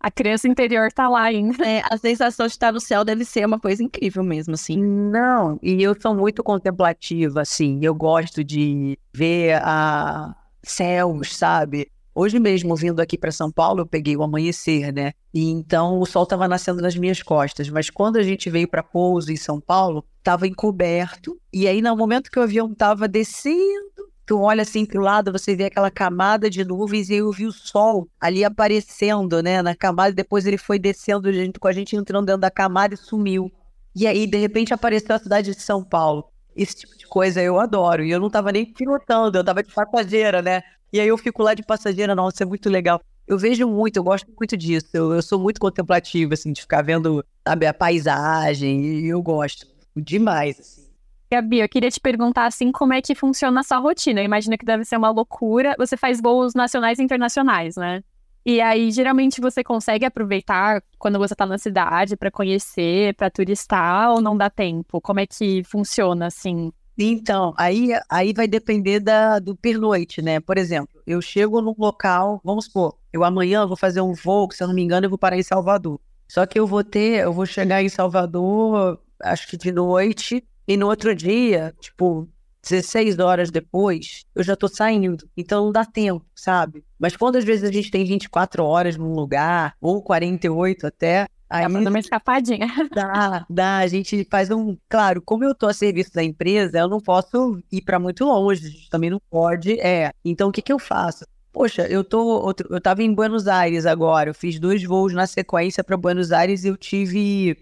[0.00, 1.64] A criança interior tá lá ainda.
[1.64, 4.76] É, a sensação de estar no céu deve ser uma coisa incrível mesmo, assim.
[4.82, 7.78] Não, e eu sou muito contemplativa, assim.
[7.82, 10.34] Eu gosto de ver a
[10.66, 11.90] céus, sabe?
[12.18, 15.12] Hoje mesmo, vindo aqui para São Paulo, eu peguei o amanhecer, né?
[15.34, 17.68] E então o sol estava nascendo nas minhas costas.
[17.68, 21.38] Mas quando a gente veio para pouso em São Paulo, estava encoberto.
[21.52, 25.30] E aí, no momento que o avião estava descendo, tu olha assim para o lado,
[25.30, 29.60] você vê aquela camada de nuvens e eu vi o sol ali aparecendo, né?
[29.60, 30.14] Na camada.
[30.14, 33.52] Depois ele foi descendo junto com a gente, entrando dentro da camada e sumiu.
[33.94, 36.24] E aí, de repente, apareceu a cidade de São Paulo.
[36.56, 38.02] Esse tipo de coisa eu adoro.
[38.04, 40.62] E eu não estava nem pilotando, eu estava de passageira, né?
[40.92, 43.00] E aí eu fico lá de passageira, nossa, é muito legal.
[43.26, 44.88] Eu vejo muito, eu gosto muito disso.
[44.94, 49.66] Eu, eu sou muito contemplativa, assim, de ficar vendo, sabe, a paisagem, e eu gosto
[49.94, 50.86] demais, assim.
[51.30, 54.20] Gabi, eu queria te perguntar, assim, como é que funciona a sua rotina?
[54.20, 55.74] Eu imagino que deve ser uma loucura.
[55.76, 58.02] Você faz voos nacionais e internacionais, né?
[58.48, 64.12] E aí, geralmente, você consegue aproveitar quando você tá na cidade para conhecer, para turistar,
[64.12, 65.00] ou não dá tempo?
[65.00, 66.72] Como é que funciona, assim?
[66.96, 70.38] Então, aí, aí vai depender da, do pernoite, né?
[70.38, 74.54] Por exemplo, eu chego num local, vamos supor, eu amanhã vou fazer um voo, que
[74.54, 76.00] se eu não me engano, eu vou parar em Salvador.
[76.28, 80.76] Só que eu vou ter, eu vou chegar em Salvador, acho que de noite, e
[80.76, 82.28] no outro dia, tipo,
[82.68, 85.28] 16 horas depois, eu já tô saindo.
[85.36, 86.84] Então não dá tempo, sabe?
[86.98, 91.62] Mas quando às vezes a gente tem 24 horas num lugar, ou 48 até, Aí,
[91.62, 92.66] tá uma escapadinha.
[92.92, 93.78] Dá, dá.
[93.78, 94.76] A gente faz um.
[94.88, 98.66] Claro, como eu tô a serviço da empresa, eu não posso ir para muito longe.
[98.66, 99.78] A gente também não pode.
[99.78, 100.10] É.
[100.24, 101.24] Então, o que, que eu faço?
[101.52, 102.52] Poxa, eu tô.
[102.68, 104.30] Eu tava em Buenos Aires agora.
[104.30, 107.56] Eu fiz dois voos na sequência para Buenos Aires e eu tive.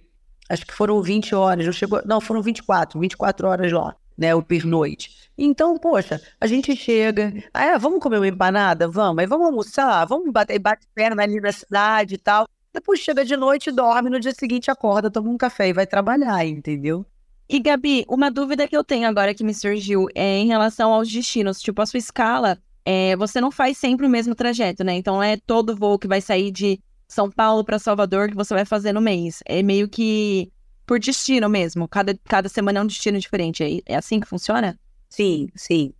[0.49, 1.67] Acho que foram 20 horas.
[1.67, 4.35] Eu chegou, não, foram 24, 24 horas lá, né?
[4.35, 5.25] O pernoite.
[5.37, 7.33] Então, poxa, a gente chega.
[7.53, 8.89] Ah, é, vamos comer uma empanada?
[8.89, 9.19] Vamos.
[9.21, 10.05] Aí vamos almoçar?
[10.07, 12.47] Vamos bater, bate perna ali na cidade e tal.
[12.73, 16.45] Depois chega de noite, dorme, no dia seguinte acorda, toma um café e vai trabalhar,
[16.45, 17.07] entendeu?
[17.49, 21.11] E Gabi, uma dúvida que eu tenho agora que me surgiu é em relação aos
[21.11, 21.61] destinos.
[21.61, 24.95] Tipo, a sua escala, é, você não faz sempre o mesmo trajeto, né?
[24.95, 28.65] Então é todo voo que vai sair de São Paulo para Salvador que você vai
[28.65, 29.41] fazer no mês.
[29.45, 30.51] É meio que
[30.87, 31.89] por destino mesmo.
[31.89, 33.63] Cada, cada semana é um destino diferente.
[33.63, 34.79] É, é assim que funciona?
[35.09, 35.93] Sim, sim.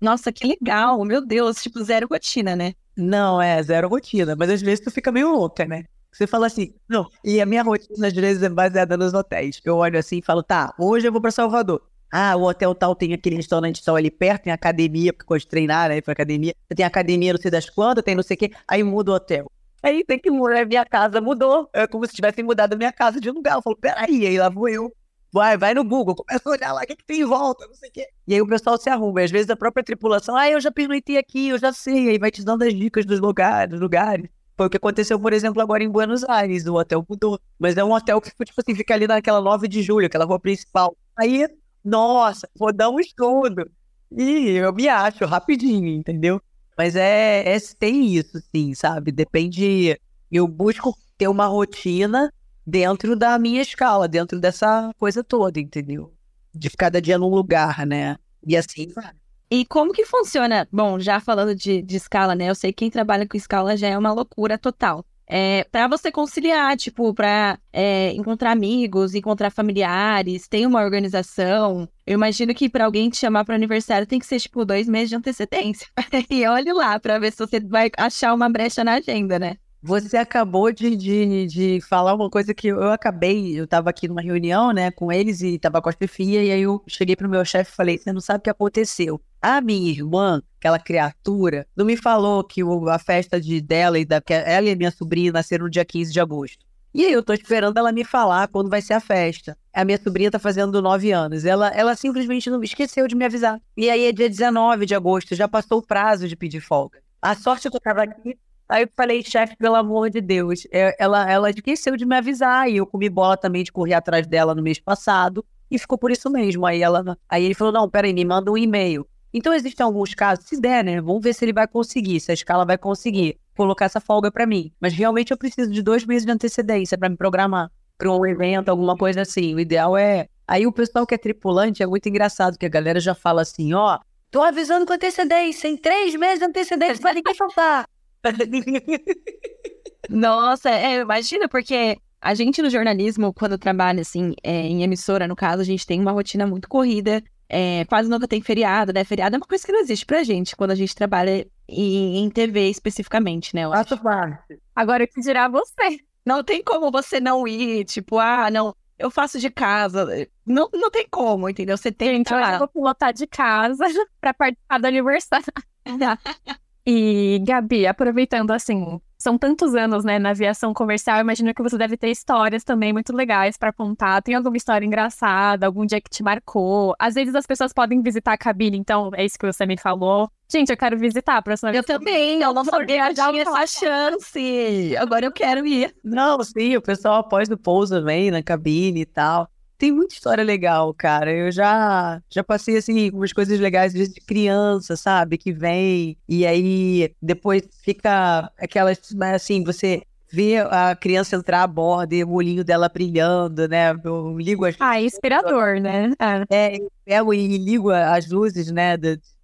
[0.00, 1.04] Nossa, que legal.
[1.04, 2.74] Meu Deus, tipo, zero rotina, né?
[2.96, 4.36] Não, é zero rotina.
[4.36, 5.84] Mas às vezes tu fica meio louca, né?
[6.12, 7.08] Você fala assim, não.
[7.24, 9.60] E a minha rotina às vezes é baseada nos hotéis.
[9.64, 11.82] Eu olho assim e falo, tá, hoje eu vou pra Salvador.
[12.10, 15.50] Ah, o hotel tal tem aquele restaurante tal ali perto, tem academia, porque gosto de
[15.50, 16.00] treinar, né?
[16.00, 16.54] Pra academia.
[16.68, 18.52] Tem academia, não sei das quantas, tem não sei o quê.
[18.68, 19.50] Aí muda o hotel.
[19.84, 21.68] Aí tem que mudar, minha casa mudou.
[21.72, 23.56] É como se tivesse mudado minha casa de lugar.
[23.56, 24.90] Eu falo, peraí, aí lá vou eu.
[25.30, 27.74] Vai, vai no Google, começa a olhar lá o que, que tem em volta, não
[27.74, 28.06] sei o quê.
[28.26, 29.20] E aí o pessoal se arruma.
[29.20, 32.08] E às vezes a própria tripulação, ah, eu já perguntei aqui, eu já sei.
[32.08, 34.28] Aí vai te dando as dicas dos lugares, lugares.
[34.56, 36.66] Foi o que aconteceu, por exemplo, agora em Buenos Aires.
[36.66, 37.38] O hotel mudou.
[37.58, 40.38] Mas é um hotel que, tipo assim, fica ali naquela 9 de julho, aquela rua
[40.38, 40.96] principal.
[41.16, 41.48] Aí
[41.84, 43.70] nossa, vou dar um estudo.
[44.10, 46.40] E eu me acho rapidinho, entendeu?
[46.76, 49.12] Mas é, é tem isso, sim, sabe?
[49.12, 49.98] Depende.
[50.30, 52.32] Eu busco ter uma rotina
[52.66, 56.12] dentro da minha escala, dentro dessa coisa toda, entendeu?
[56.52, 58.16] De cada dia num lugar, né?
[58.46, 59.12] E assim vai.
[59.50, 60.66] E como que funciona?
[60.72, 62.50] Bom, já falando de, de escala, né?
[62.50, 66.12] Eu sei que quem trabalha com escala já é uma loucura total é, para você
[66.12, 71.88] conciliar, tipo, para é, encontrar amigos, encontrar familiares, tem uma organização.
[72.06, 75.10] Eu imagino que para alguém te chamar para aniversário tem que ser, tipo, dois meses
[75.10, 75.86] de antecedência.
[76.30, 79.56] e olhe lá para ver se você vai achar uma brecha na agenda, né?
[79.86, 84.22] Você acabou de, de, de falar uma coisa que eu acabei, eu estava aqui numa
[84.22, 87.44] reunião, né, com eles e estava com a chefia, e aí eu cheguei pro meu
[87.44, 89.20] chefe e falei, você não sabe o que aconteceu.
[89.46, 94.04] A minha irmã, aquela criatura, não me falou que o, a festa de dela e
[94.06, 96.64] da, que ela e minha sobrinha nasceram no dia 15 de agosto.
[96.94, 99.54] E aí eu tô esperando ela me falar quando vai ser a festa.
[99.70, 101.44] A minha sobrinha tá fazendo nove anos.
[101.44, 103.60] Ela, ela simplesmente não esqueceu de me avisar.
[103.76, 107.02] E aí é dia 19 de agosto, já passou o prazo de pedir folga.
[107.20, 110.66] A sorte é que eu tava aqui Aí eu falei, chefe, pelo amor de Deus.
[110.72, 112.70] É, ela, ela esqueceu de me avisar.
[112.70, 115.44] E eu comi bola também de correr atrás dela no mês passado.
[115.70, 116.64] E ficou por isso mesmo.
[116.64, 119.06] Aí, ela, aí ele falou: não, peraí, me manda um e-mail.
[119.36, 121.00] Então, existem alguns casos, se der, né?
[121.00, 124.46] Vamos ver se ele vai conseguir, se a escala vai conseguir colocar essa folga para
[124.46, 124.72] mim.
[124.80, 127.68] Mas realmente eu preciso de dois meses de antecedência para me programar
[127.98, 129.52] para um evento, alguma coisa assim.
[129.52, 130.28] O ideal é.
[130.46, 133.74] Aí o pessoal que é tripulante é muito engraçado, que a galera já fala assim:
[133.74, 133.98] ó,
[134.30, 137.88] tô avisando com antecedência, em três meses de antecedência, vai ninguém faltar.
[140.08, 145.34] Nossa, é, imagina, porque a gente no jornalismo, quando trabalha assim, é, em emissora, no
[145.36, 147.22] caso, a gente tem uma rotina muito corrida.
[147.48, 149.04] É, quase nunca tem feriado, né?
[149.04, 152.30] Feriado é uma coisa que não existe pra gente quando a gente trabalha em, em
[152.30, 153.68] TV especificamente, né?
[153.68, 154.58] Faço parte.
[154.74, 155.98] Agora, o que dirá você?
[156.24, 160.06] Não tem como você não ir, tipo, ah, não, eu faço de casa.
[160.46, 161.76] Não, não tem como, entendeu?
[161.76, 162.30] Você tem que.
[162.30, 163.84] Então, eu vou pilotar de casa
[164.20, 165.46] pra participar do aniversário.
[166.86, 171.96] E, Gabi, aproveitando assim, são tantos anos, né, na aviação comercial, imagino que você deve
[171.96, 174.20] ter histórias também muito legais para contar.
[174.20, 176.94] Tem alguma história engraçada, algum dia que te marcou?
[176.98, 180.28] Às vezes as pessoas podem visitar a cabine, então é isso que você me falou.
[180.46, 181.82] Gente, eu quero visitar a próxima vez.
[181.82, 184.94] Eu também, eu não sabia que tinha essa chance.
[184.98, 185.94] Agora eu quero ir.
[186.04, 189.48] Não, sim, o pessoal após o pouso vem na cabine e tal
[189.84, 191.30] tem muita história legal, cara.
[191.30, 195.36] Eu já já passei assim umas coisas legais desde criança, sabe?
[195.36, 198.98] Que vem e aí depois fica aquelas
[199.34, 203.94] assim, você vê a criança entrar a bordo e o olhinho dela brilhando, né?
[204.02, 206.12] Eu ligo as Ah, inspirador, né?
[206.48, 208.96] É, é pego e ligo as luzes, né,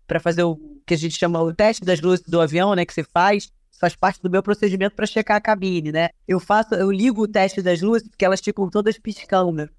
[0.07, 2.95] para fazer o que a gente chama o teste das luzes do avião, né, que
[2.95, 6.11] você faz faz parte do meu procedimento para checar a cabine, né?
[6.29, 9.71] Eu faço, eu ligo o teste das luzes porque elas ficam todas piscando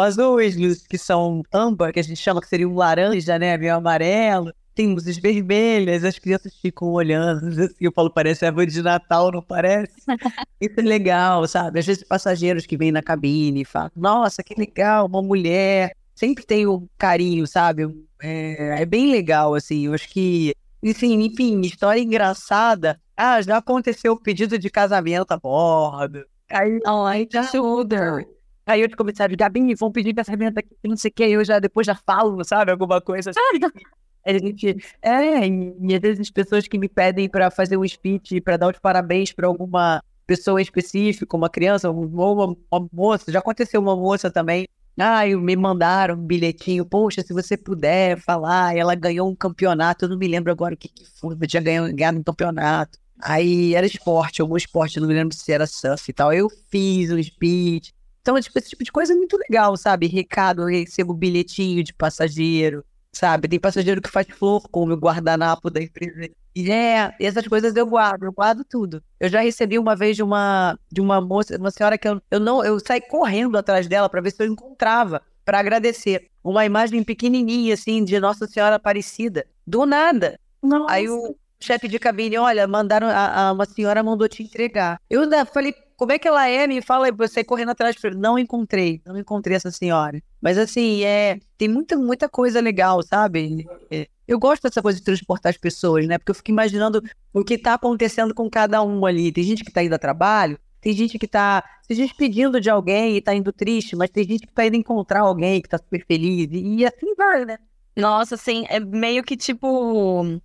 [0.00, 3.56] azuis, que são âmbar, que a gente chama que seria um laranja, né?
[3.56, 4.52] Meio amarelo.
[4.74, 9.40] Tem luzes vermelhas, as crianças ficam olhando, assim, eu falo, parece árvore de Natal, não
[9.40, 9.92] parece?
[10.60, 11.78] Isso é legal, sabe?
[11.78, 15.94] Às vezes passageiros que vêm na cabine e falam, nossa, que legal, uma mulher.
[16.14, 17.84] Sempre tem um carinho, sabe?
[18.20, 20.54] É, é bem legal, assim, eu acho que
[20.84, 23.00] enfim, enfim, história engraçada.
[23.16, 26.26] Ah, já aconteceu o pedido de casamento a bordo.
[26.50, 27.44] Aí, oh, já...
[27.44, 28.26] shoulder.
[28.66, 31.58] Aí eu comecei a Gabi, vão pedir casamento aqui, não sei o que, eu já
[31.58, 33.40] depois já falo, sabe, alguma coisa assim.
[34.24, 38.40] a gente, é, e às vezes as pessoas que me pedem para fazer um speech,
[38.40, 43.38] para dar os parabéns para alguma pessoa específica, uma criança, ou uma, uma, moça, já
[43.40, 44.66] aconteceu uma moça também.
[44.98, 50.08] Ah, me mandaram um bilhetinho, poxa, se você puder falar, ela ganhou um campeonato, eu
[50.08, 52.98] não me lembro agora o que, que foi, mas tinha ganhado, um campeonato.
[53.20, 56.32] Aí era esporte, algum esporte, não me lembro se era surf e tal.
[56.32, 57.92] Eu fiz um speech,
[58.24, 60.06] então, tipo, esse tipo de coisa é muito legal, sabe?
[60.06, 63.46] Recado, eu recebo bilhetinho de passageiro, sabe?
[63.46, 66.30] Tem passageiro que faz flor com o meu guardanapo da empresa.
[66.56, 69.02] É, essas coisas eu guardo, eu guardo tudo.
[69.20, 72.40] Eu já recebi uma vez de uma de uma moça, uma senhora que eu, eu
[72.40, 76.30] não, eu saí correndo atrás dela para ver se eu encontrava, para agradecer.
[76.42, 80.40] Uma imagem pequenininha assim de Nossa Senhora Aparecida, do nada.
[80.62, 80.94] Nossa.
[80.94, 84.98] Aí o chefe de cabine, olha, mandaram a, a, uma senhora mandou te entregar.
[85.10, 86.66] Eu ainda falei, como é que ela é?
[86.66, 87.96] Me fala, você correndo atrás.
[88.16, 90.22] Não encontrei, não encontrei essa senhora.
[90.40, 93.66] Mas assim, é, tem muita, muita coisa legal, sabe?
[93.90, 96.18] É, eu gosto dessa coisa de transportar as pessoas, né?
[96.18, 99.30] Porque eu fico imaginando o que está acontecendo com cada um ali.
[99.32, 103.14] Tem gente que está indo a trabalho, tem gente que está se despedindo de alguém
[103.14, 106.04] e está indo triste, mas tem gente que está indo encontrar alguém que está super
[106.06, 106.48] feliz.
[106.50, 107.58] E, e assim vai, né?
[107.96, 110.40] Nossa, assim, é meio que tipo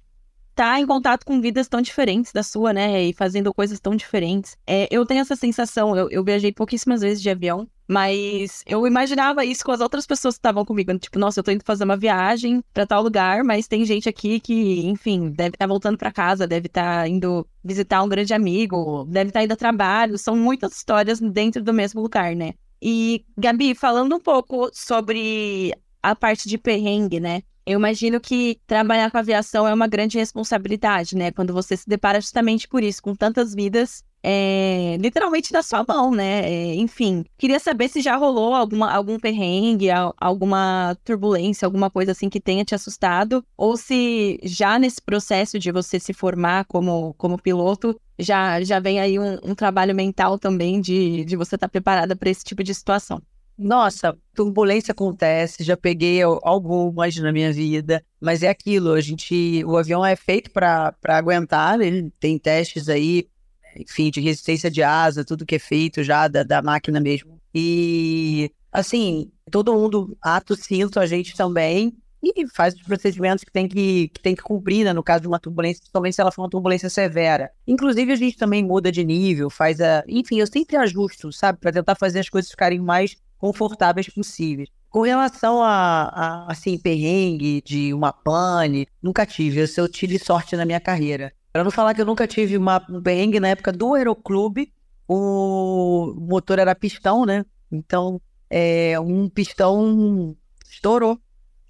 [0.60, 3.01] tá em contato com vidas tão diferentes da sua, né?
[3.05, 4.57] E fazendo coisas tão diferentes.
[4.68, 9.45] É, eu tenho essa sensação, eu, eu viajei pouquíssimas vezes de avião, mas eu imaginava
[9.45, 10.97] isso com as outras pessoas que estavam comigo.
[10.99, 14.38] Tipo, nossa, eu tô indo fazer uma viagem para tal lugar, mas tem gente aqui
[14.41, 18.34] que, enfim, deve estar tá voltando para casa, deve estar tá indo visitar um grande
[18.34, 20.18] amigo, deve estar tá indo a trabalho.
[20.18, 22.51] São muitas histórias dentro do mesmo lugar, né?
[22.82, 27.43] E, Gabi, falando um pouco sobre a parte de perrengue, né?
[27.70, 31.32] Eu imagino que trabalhar com aviação é uma grande responsabilidade, né?
[31.32, 36.09] Quando você se depara justamente por isso, com tantas vidas é, literalmente na sua mão,
[36.09, 36.49] né?
[36.49, 42.28] É, enfim, queria saber se já rolou alguma, algum perrengue, alguma turbulência, alguma coisa assim
[42.28, 47.39] que tenha te assustado, ou se já nesse processo de você se formar como, como
[47.39, 51.72] piloto, já, já vem aí um, um trabalho mental também de, de você estar tá
[51.72, 53.22] preparada para esse tipo de situação.
[53.62, 59.76] Nossa, turbulência acontece, já peguei algumas na minha vida, mas é aquilo, a gente, o
[59.76, 62.10] avião é feito para aguentar, né?
[62.22, 63.28] tem testes aí,
[63.76, 67.38] enfim, de resistência de asa, tudo que é feito já da, da máquina mesmo.
[67.53, 71.93] E assim, todo mundo ato cinto, a gente também,
[72.24, 75.28] e faz os procedimentos que tem que, que, tem que cumprir, né, no caso de
[75.28, 77.51] uma turbulência, principalmente se ela for uma turbulência severa.
[77.68, 80.01] Inclusive, a gente também muda de nível, faz a.
[80.07, 84.69] Enfim, eu sempre ajusto, sabe, para tentar fazer as coisas ficarem mais confortáveis possíveis.
[84.89, 89.65] Com relação a, a, assim, perrengue de uma pane, nunca tive.
[89.77, 91.31] Eu, tive sorte na minha carreira.
[91.51, 94.71] Para não falar que eu nunca tive uma, um perrengue na época do Aeroclube,
[95.07, 97.45] o motor era pistão, né?
[97.71, 100.35] Então, é, um pistão
[100.69, 101.19] estourou.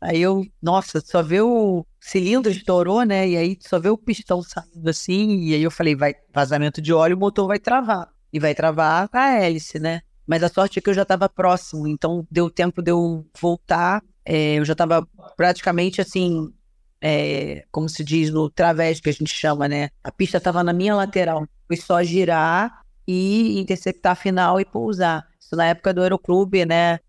[0.02, 3.28] Aí eu, nossa, só vê o cilindro estourou, né?
[3.28, 5.42] E aí só vê o pistão saindo assim.
[5.42, 8.10] E aí eu falei, vai, vazamento de óleo, o motor vai travar.
[8.32, 10.02] E vai travar a hélice, né?
[10.30, 14.04] Mas a sorte é que eu já estava próximo, então deu tempo de eu voltar.
[14.24, 15.04] É, eu já estava
[15.36, 16.54] praticamente assim,
[17.02, 19.90] é, como se diz no través que a gente chama, né?
[20.04, 21.48] A pista estava na minha lateral.
[21.66, 25.26] Foi só girar e interceptar a final e pousar.
[25.40, 27.00] Isso na época do Aeroclube, né?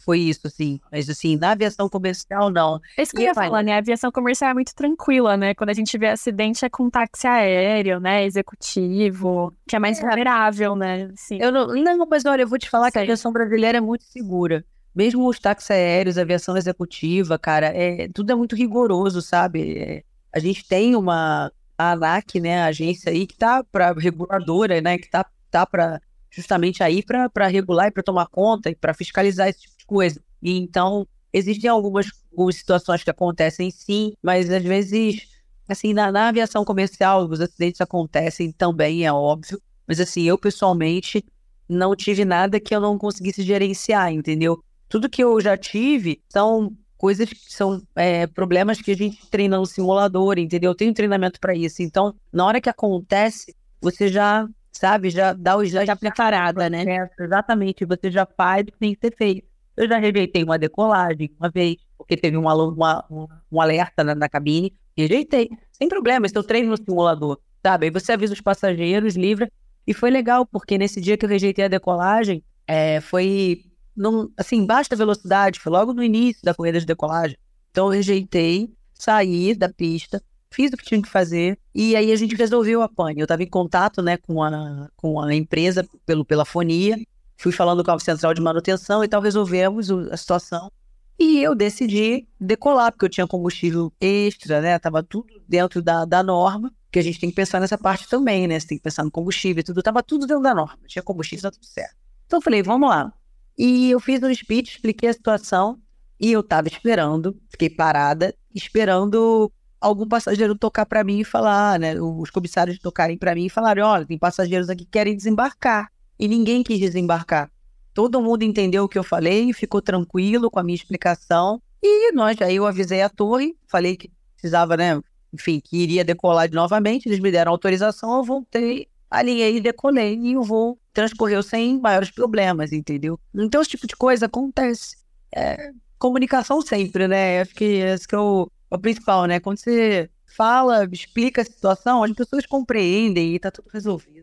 [0.00, 0.80] Foi isso, assim.
[0.90, 2.80] Mas, assim, na aviação comercial, não.
[2.96, 3.74] É isso que eu ia falar, né?
[3.74, 5.54] A aviação comercial é muito tranquila, né?
[5.54, 8.24] Quando a gente vê acidente, é com táxi aéreo, né?
[8.24, 10.02] Executivo, que é mais é.
[10.02, 11.10] vulnerável, né?
[11.12, 11.38] Assim.
[11.40, 12.92] Eu não, não, mas olha, eu vou te falar Sei.
[12.92, 14.64] que a aviação brasileira é muito segura.
[14.94, 19.78] Mesmo os táxis aéreos, a aviação executiva, cara, é, tudo é muito rigoroso, sabe?
[19.78, 24.82] É, a gente tem uma a ANAC, né, a agência aí que tá para reguladora,
[24.82, 25.98] né, que tá, tá para
[26.30, 30.22] justamente aí para regular e para tomar conta e para fiscalizar esse tipo coisa.
[30.40, 35.26] E então, existem algumas, algumas situações que acontecem sim, mas às vezes,
[35.68, 39.60] assim, na, na aviação comercial, os acidentes acontecem também, é óbvio.
[39.86, 41.24] Mas assim, eu pessoalmente
[41.68, 44.62] não tive nada que eu não conseguisse gerenciar, entendeu?
[44.88, 49.56] Tudo que eu já tive são coisas que são é, problemas que a gente treina
[49.56, 50.70] no simulador, entendeu?
[50.70, 51.82] Eu tenho treinamento para isso.
[51.82, 56.84] Então, na hora que acontece, você já sabe, já dá o já, já preparada, né?
[57.18, 59.49] Exatamente, você já faz o que tem que ser feito.
[59.80, 63.04] Eu já rejeitei uma decolagem uma vez, porque teve uma, uma,
[63.50, 64.74] um alerta na, na cabine.
[64.94, 67.86] Rejeitei, sem problema, eu treino no simulador, sabe?
[67.86, 69.50] Aí você avisa os passageiros, livra.
[69.86, 73.62] E foi legal, porque nesse dia que eu rejeitei a decolagem, é, foi
[73.96, 77.38] num, assim, baixa velocidade, foi logo no início da corrida de decolagem.
[77.70, 82.16] Então eu rejeitei, saí da pista, fiz o que tinha que fazer, e aí a
[82.16, 83.18] gente resolveu a pane.
[83.18, 86.98] Eu estava em contato né, com, a, com a empresa pelo, pela fonia,
[87.40, 90.70] fui falando com a central de manutenção e tal, resolvemos a situação.
[91.18, 94.78] E eu decidi decolar, porque eu tinha combustível extra, né?
[94.78, 98.46] Tava tudo dentro da, da norma, que a gente tem que pensar nessa parte também,
[98.46, 98.60] né?
[98.60, 99.82] Você tem que pensar no combustível e tudo.
[99.82, 100.78] Tava tudo dentro da norma.
[100.86, 101.94] Tinha combustível, tá tudo certo.
[102.26, 103.12] Então eu falei, vamos lá.
[103.56, 105.78] E eu fiz um speech, expliquei a situação
[106.18, 112.00] e eu tava esperando, fiquei parada, esperando algum passageiro tocar para mim e falar, né?
[112.00, 116.28] Os comissários tocarem para mim e falarem: olha, tem passageiros aqui que querem desembarcar e
[116.28, 117.50] ninguém quis desembarcar.
[117.94, 121.60] Todo mundo entendeu o que eu falei, ficou tranquilo com a minha explicação.
[121.82, 125.00] E nós, aí eu avisei a torre, falei que precisava, né,
[125.32, 130.36] enfim, que iria decolar novamente, eles me deram autorização, eu voltei, alinhei e decolei, e
[130.36, 133.18] o voo transcorreu sem maiores problemas, entendeu?
[133.34, 134.98] Então, esse tipo de coisa acontece.
[135.34, 137.40] É, comunicação sempre, né?
[137.40, 139.40] Acho que esse que é o, é o principal, né?
[139.40, 144.19] Quando você fala, explica a situação, as pessoas compreendem e tá tudo resolvido.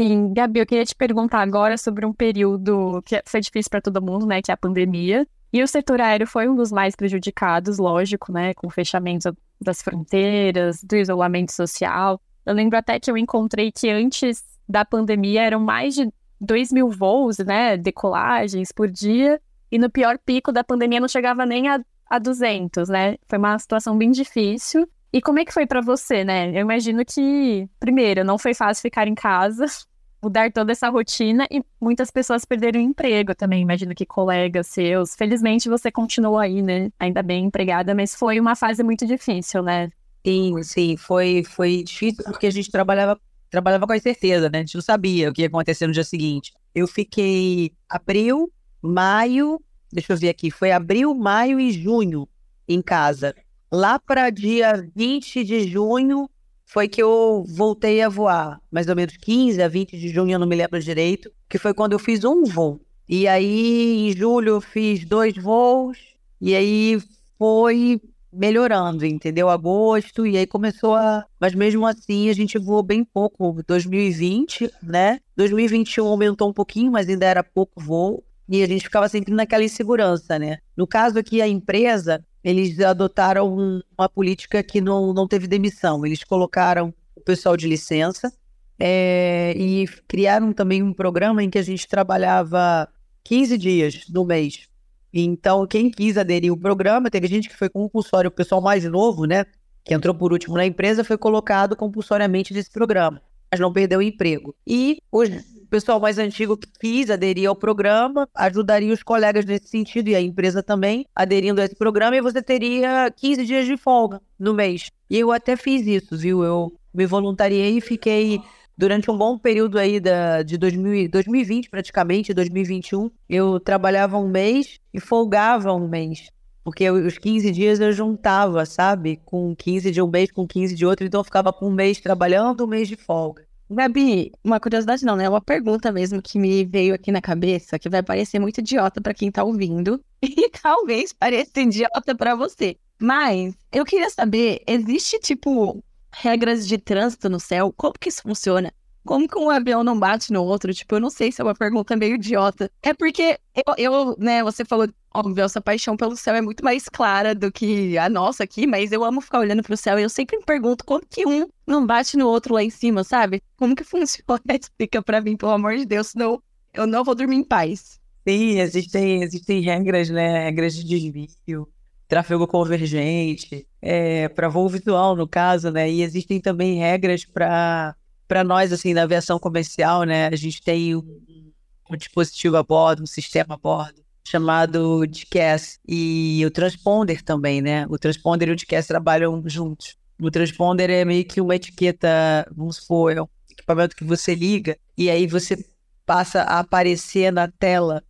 [0.00, 4.00] E, Gabi, eu queria te perguntar agora sobre um período que foi difícil para todo
[4.00, 4.40] mundo, né?
[4.40, 5.26] Que é a pandemia.
[5.52, 8.54] E o setor aéreo foi um dos mais prejudicados, lógico, né?
[8.54, 12.20] Com o fechamento das fronteiras, do isolamento social.
[12.46, 16.08] Eu lembro até que eu encontrei que antes da pandemia eram mais de
[16.40, 17.76] 2 mil voos, né?
[17.76, 19.40] Decolagens por dia.
[19.68, 23.16] E no pior pico da pandemia não chegava nem a, a 200, né?
[23.26, 24.88] Foi uma situação bem difícil.
[25.12, 26.50] E como é que foi para você, né?
[26.50, 29.64] Eu imagino que, primeiro, não foi fácil ficar em casa,
[30.22, 33.62] mudar toda essa rotina e muitas pessoas perderam o emprego também.
[33.62, 35.14] Imagino que colegas seus.
[35.14, 36.90] Felizmente você continuou aí, né?
[36.98, 39.88] Ainda bem empregada, mas foi uma fase muito difícil, né?
[40.26, 43.18] Sim, sim, foi, foi difícil porque a gente trabalhava,
[43.50, 44.58] trabalhava com a incerteza, né?
[44.58, 46.52] A gente não sabia o que ia acontecer no dia seguinte.
[46.74, 48.52] Eu fiquei abril,
[48.82, 49.58] maio,
[49.90, 52.28] deixa eu ver aqui, foi abril, maio e junho
[52.68, 53.34] em casa.
[53.70, 56.28] Lá para dia 20 de junho
[56.64, 60.38] foi que eu voltei a voar, mais ou menos 15 a 20 de junho, eu
[60.38, 62.80] não me lembro direito, que foi quando eu fiz um voo.
[63.08, 65.98] E aí, em julho, eu fiz dois voos,
[66.40, 66.98] e aí
[67.38, 68.00] foi
[68.32, 69.48] melhorando, entendeu?
[69.48, 71.24] Agosto, e aí começou a.
[71.40, 73.62] Mas mesmo assim, a gente voou bem pouco.
[73.66, 75.20] 2020, né?
[75.36, 78.22] 2021 aumentou um pouquinho, mas ainda era pouco voo.
[78.48, 80.58] E a gente ficava sempre naquela insegurança, né?
[80.76, 86.04] No caso aqui, a empresa, eles adotaram uma política que não, não teve demissão.
[86.06, 88.32] Eles colocaram o pessoal de licença
[88.78, 92.88] é, e criaram também um programa em que a gente trabalhava
[93.24, 94.68] 15 dias no mês.
[95.12, 99.24] Então, quem quis aderir ao programa, teve gente que foi compulsório, o pessoal mais novo,
[99.24, 99.44] né?
[99.84, 103.20] Que entrou por último na empresa, foi colocado compulsoriamente nesse programa,
[103.50, 104.54] mas não perdeu o emprego.
[104.66, 110.08] E o pessoal mais antigo que quis aderir ao programa ajudaria os colegas nesse sentido
[110.08, 114.20] e a empresa também aderindo a esse programa e você teria 15 dias de folga
[114.38, 114.90] no mês.
[115.10, 116.42] E eu até fiz isso, viu?
[116.42, 118.40] Eu me voluntariei e fiquei
[118.78, 123.10] durante um bom período aí da, de 2000, 2020, praticamente, 2021.
[123.28, 126.30] Eu trabalhava um mês e folgava um mês.
[126.68, 129.18] Porque os 15 dias eu juntava, sabe?
[129.24, 131.06] Com 15 de um mês, com 15 de outro.
[131.06, 133.42] Então eu ficava com um mês trabalhando, um mês de folga.
[133.70, 135.26] Gabi, uma curiosidade não, né?
[135.26, 139.14] Uma pergunta mesmo que me veio aqui na cabeça, que vai parecer muito idiota para
[139.14, 142.76] quem tá ouvindo e talvez pareça idiota para você.
[143.00, 147.72] Mas eu queria saber, existe tipo regras de trânsito no céu?
[147.74, 148.74] Como que isso funciona?
[149.08, 150.74] Como que um avião não bate no outro?
[150.74, 152.70] Tipo, eu não sei se é uma pergunta meio idiota.
[152.82, 156.90] É porque eu, eu né, você falou, óbvio, essa paixão pelo céu é muito mais
[156.90, 160.10] clara do que a nossa aqui, mas eu amo ficar olhando pro céu e eu
[160.10, 163.42] sempre me pergunto como que um não bate no outro lá em cima, sabe?
[163.56, 164.42] Como que funciona?
[164.60, 166.42] Explica pra mim, pelo amor de Deus, senão
[166.74, 167.98] eu não vou dormir em paz.
[168.28, 170.44] Sim, existem, existem regras, né?
[170.44, 171.66] Regras de desvio,
[172.06, 175.90] tráfego convergente, é, para voo visual, no caso, né?
[175.90, 177.96] E existem também regras para
[178.28, 181.50] para nós, assim, na aviação comercial, né, a gente tem um,
[181.90, 187.86] um dispositivo a bordo, um sistema a bordo, chamado DCAS, e o transponder também, né?
[187.88, 189.96] O transponder e o DCAS trabalham juntos.
[190.20, 194.76] O transponder é meio que uma etiqueta, vamos supor, é um equipamento que você liga,
[194.96, 195.64] e aí você
[196.04, 198.04] passa a aparecer na tela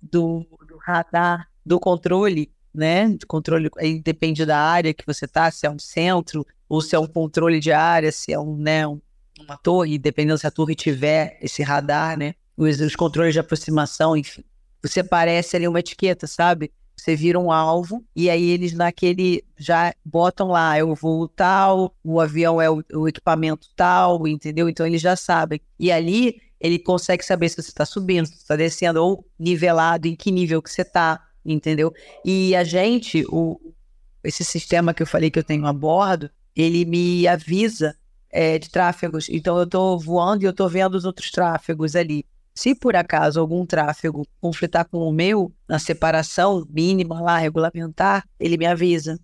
[0.00, 3.08] do, do radar do controle, né?
[3.08, 6.94] De controle, aí depende da área que você tá, se é um centro, ou se
[6.94, 9.00] é um controle de área, se é um, né, um
[9.40, 12.34] uma torre, dependendo se a torre tiver esse radar, né?
[12.56, 14.44] Os, os controles de aproximação, enfim.
[14.82, 16.72] Você aparece ali uma etiqueta, sabe?
[16.96, 21.94] Você vira um alvo e aí eles naquele já botam lá, é o voo tal,
[22.04, 24.68] o avião é o, o equipamento tal, entendeu?
[24.68, 25.60] Então eles já sabem.
[25.78, 30.14] E ali ele consegue saber se você está subindo, se está descendo ou nivelado, em
[30.14, 31.92] que nível que você está, entendeu?
[32.24, 33.60] E a gente, o,
[34.22, 37.96] esse sistema que eu falei que eu tenho a bordo, ele me avisa
[38.34, 39.28] é, de tráfegos.
[39.28, 42.26] Então eu estou voando e eu estou vendo os outros tráfegos ali.
[42.52, 48.56] Se por acaso algum tráfego conflitar com o meu, na separação mínima lá, regulamentar, ele
[48.56, 49.18] me avisa.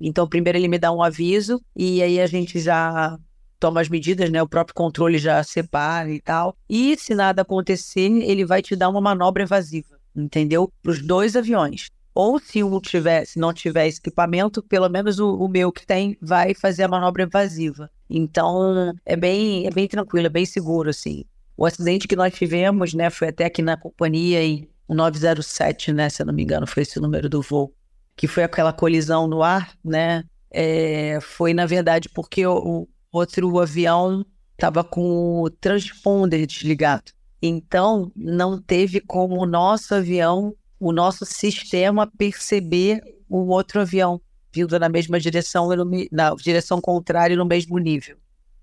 [0.00, 3.18] Então, primeiro ele me dá um aviso e aí a gente já
[3.58, 4.42] toma as medidas, né?
[4.42, 6.54] O próprio controle já separa e tal.
[6.68, 10.70] E se nada acontecer, ele vai te dar uma manobra evasiva, entendeu?
[10.82, 11.88] Para os dois aviões.
[12.14, 15.86] Ou se um tiver, se não tiver esse equipamento, pelo menos o, o, meu que
[15.86, 17.90] tem vai fazer a manobra invasiva.
[18.08, 21.24] Então é bem, é bem tranquilo, é bem seguro assim.
[21.56, 26.22] O acidente que nós tivemos, né, foi até aqui na companhia em 907, né, se
[26.22, 27.74] eu não me engano, foi esse número do voo,
[28.14, 33.58] que foi aquela colisão no ar, né, é, foi, na verdade, porque o, o outro
[33.58, 37.12] avião estava com o transponder desligado.
[37.40, 44.20] Então, não teve como o nosso avião, o nosso sistema perceber o outro avião
[44.56, 45.68] vindo na mesma direção,
[46.10, 48.16] na direção contrária no mesmo nível.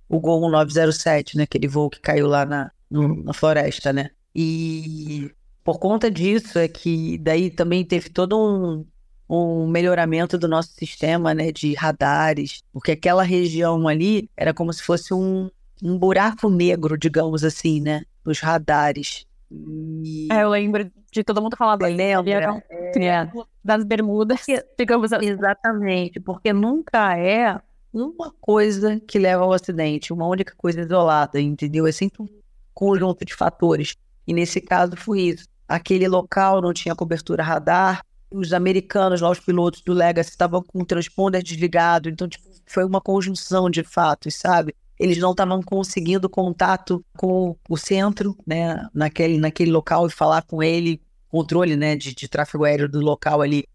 [0.10, 1.44] O Gol 1907, né?
[1.44, 4.10] Aquele voo que caiu lá na, na floresta, né?
[4.36, 5.32] E
[5.64, 8.86] por conta disso é que daí também teve todo um,
[9.30, 11.52] um melhoramento do nosso sistema, né?
[11.52, 15.50] De radares, porque aquela região ali era como se fosse um,
[15.82, 18.04] um buraco negro, digamos assim, né?
[18.26, 19.26] Nos radares.
[19.54, 20.28] E...
[20.32, 21.96] É, eu lembro de todo mundo falar dele.
[21.96, 22.64] Lembra?
[22.70, 23.30] É.
[23.64, 24.42] Das bermudas,
[24.78, 25.28] digamos assim.
[25.28, 27.60] Exatamente, porque nunca é
[27.94, 31.86] uma coisa que leva ao acidente, uma única coisa isolada, entendeu?
[31.86, 32.28] É sempre um
[32.74, 33.96] conjunto de fatores.
[34.26, 35.46] E nesse caso foi isso.
[35.68, 40.82] Aquele local não tinha cobertura radar, os americanos lá, os pilotos do Legacy, estavam com
[40.82, 44.76] o transponder desligado, então tipo, foi uma conjunção de fatos, sabe?
[45.00, 50.62] Eles não estavam conseguindo contato com o centro, né, naquele, naquele local e falar com
[50.62, 53.66] ele, controle, né, de, de tráfego aéreo do local ali,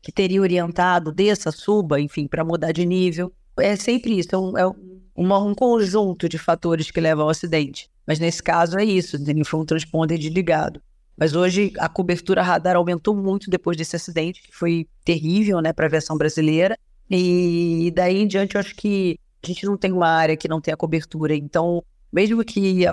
[0.00, 3.32] que teria orientado, desça, suba, enfim, para mudar de nível.
[3.58, 4.72] É sempre isso, é, um, é
[5.14, 7.90] uma, um conjunto de fatores que levam ao acidente.
[8.06, 10.80] Mas nesse caso é isso, foi um transponder desligado.
[11.16, 15.86] Mas hoje a cobertura radar aumentou muito depois desse acidente, que foi terrível, né, para
[15.86, 16.78] a aviação brasileira.
[17.10, 20.60] E daí em diante eu acho que a gente não tem uma área que não
[20.60, 21.34] tenha cobertura.
[21.34, 21.82] Então,
[22.12, 22.84] mesmo que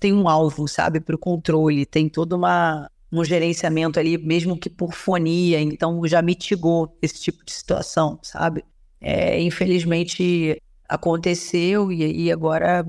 [0.00, 4.68] tenha um alvo, sabe, para o controle, tem todo uma, um gerenciamento ali, mesmo que
[4.68, 8.64] por fonia, então já mitigou esse tipo de situação, sabe?
[9.00, 12.84] É, infelizmente aconteceu e, e agora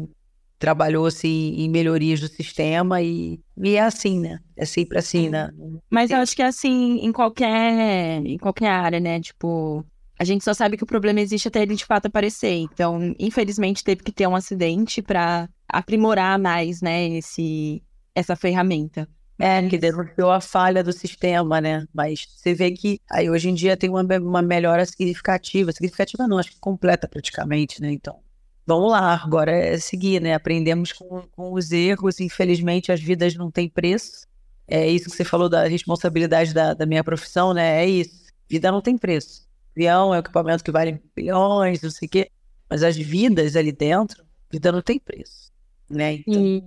[0.58, 4.40] trabalhou assim em melhorias do sistema e, e é assim, né?
[4.56, 5.50] É sempre assim, né?
[5.90, 9.20] Mas eu acho que é assim em qualquer em qualquer área, né?
[9.20, 9.86] Tipo,
[10.18, 12.54] a gente só sabe que o problema existe até ele de fato aparecer.
[12.54, 19.08] Então, infelizmente, teve que ter um acidente para aprimorar mais, né, esse, essa ferramenta.
[19.38, 21.86] É, que denunciou a falha do sistema, né?
[21.94, 25.74] Mas você vê que aí hoje em dia tem uma, uma melhora significativa.
[25.74, 27.92] Significativa não, acho que completa praticamente, né?
[27.92, 28.18] Então,
[28.66, 30.34] vamos lá, agora é seguir, né?
[30.34, 32.22] Aprendemos com, com os erros.
[32.22, 34.26] Infelizmente, as vidas não têm preço.
[34.66, 37.84] É isso que você falou da responsabilidade da, da minha profissão, né?
[37.84, 38.24] É isso.
[38.50, 39.45] Vida não tem preço
[39.76, 42.32] avião é um equipamento que vale bilhões, não sei o quê.
[42.70, 45.52] Mas as vidas ali dentro, vida não tem preço,
[45.90, 46.16] né?
[46.16, 46.34] Então...
[46.34, 46.64] E,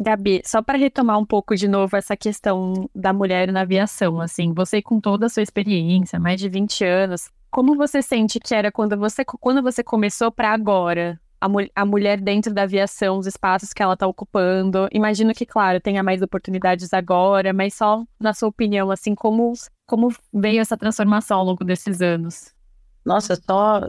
[0.00, 4.52] Gabi, só para retomar um pouco de novo essa questão da mulher na aviação, assim,
[4.52, 8.72] você com toda a sua experiência, mais de 20 anos, como você sente que era
[8.72, 11.20] quando você, quando você começou para agora?
[11.40, 14.88] A, a, mulher dentro da aviação, os espaços que ela está ocupando.
[14.92, 19.52] Imagino que, claro, tenha mais oportunidades agora, mas só na sua opinião, assim, como
[19.92, 22.54] como veio essa transformação ao longo desses anos?
[23.04, 23.82] Nossa, só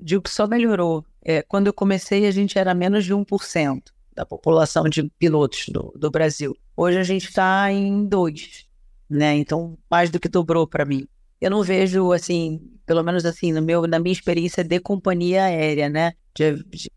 [0.00, 1.04] digo que só melhorou.
[1.22, 3.82] É, quando eu comecei, a gente era menos de 1%
[4.14, 6.56] da população de pilotos do, do Brasil.
[6.74, 8.64] Hoje a gente está em 2%,
[9.10, 9.36] né?
[9.36, 11.06] Então, mais do que dobrou para mim.
[11.38, 15.90] Eu não vejo, assim, pelo menos assim, no meu, na minha experiência de companhia aérea,
[15.90, 16.14] né?
[16.34, 16.90] De, de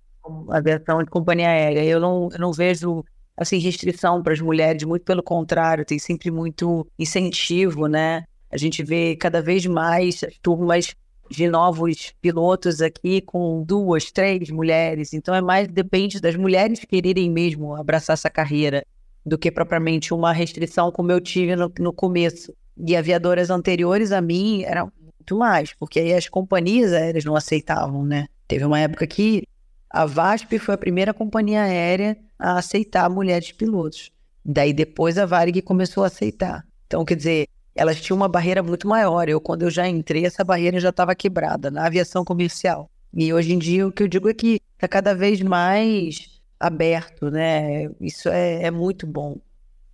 [0.52, 3.04] aviação de companhia aérea, eu não, eu não vejo
[3.36, 8.24] assim restrição para as mulheres, muito pelo contrário, tem sempre muito incentivo, né?
[8.52, 10.96] A gente vê cada vez mais turmas
[11.30, 15.14] de novos pilotos aqui com duas, três mulheres.
[15.14, 18.86] Então é mais depende das mulheres quererem mesmo abraçar essa carreira
[19.26, 22.54] do que propriamente uma restrição como eu tive no, no começo.
[22.78, 28.06] E aviadoras anteriores a mim eram muito mais, porque aí as companhias aéreas não aceitavam,
[28.06, 28.28] né?
[28.48, 29.44] Teve uma época que
[29.90, 34.12] a VASP foi a primeira companhia aérea a aceitar mulheres pilotos.
[34.46, 36.66] Daí depois a Varig começou a aceitar.
[36.86, 37.48] Então, quer dizer,
[37.78, 39.30] elas tinham uma barreira muito maior.
[39.30, 42.90] Eu, quando eu já entrei, essa barreira já estava quebrada na aviação comercial.
[43.14, 47.32] E hoje em dia, o que eu digo é que está cada vez mais aberto,
[47.32, 47.90] né?
[48.02, 49.38] Isso é, é muito bom.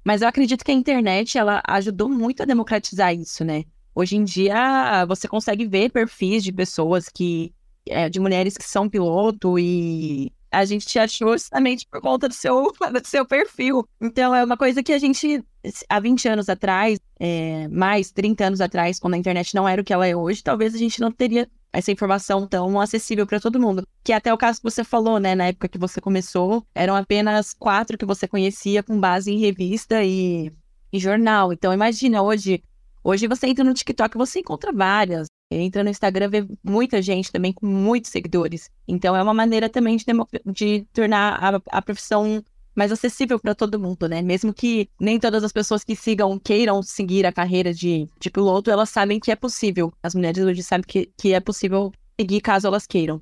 [0.04, 3.64] Mas eu acredito que a internet, ela ajudou muito a democratizar isso, né?
[3.96, 7.54] Hoje em dia, você consegue ver perfis de pessoas que...
[7.86, 12.34] É, de mulheres que são piloto e a gente te achou justamente por conta do
[12.34, 13.88] seu, do seu perfil.
[13.99, 15.43] Então, é uma coisa que a gente,
[15.89, 19.84] há 20 anos atrás, é, mais 30 anos atrás, quando a internet não era o
[19.84, 23.60] que ela é hoje, talvez a gente não teria essa informação tão acessível para todo
[23.60, 23.88] mundo.
[24.04, 25.34] Que até o caso que você falou, né?
[25.34, 30.04] Na época que você começou, eram apenas quatro que você conhecia com base em revista
[30.04, 30.54] e,
[30.91, 31.51] e jornal.
[31.51, 32.64] Então, imagina, hoje,
[33.04, 35.28] hoje você entra no TikTok e você encontra várias
[35.62, 38.70] entra no Instagram, vê muita gente também com muitos seguidores.
[38.88, 40.06] Então é uma maneira também de,
[40.45, 42.43] de tornar a, a profissão
[42.76, 44.22] mais acessível para todo mundo, né?
[44.22, 48.72] Mesmo que nem todas as pessoas que sigam queiram seguir a carreira de, de piloto,
[48.72, 49.93] elas sabem que é possível.
[50.01, 53.22] As mulheres hoje sabem que, que é possível seguir caso elas queiram.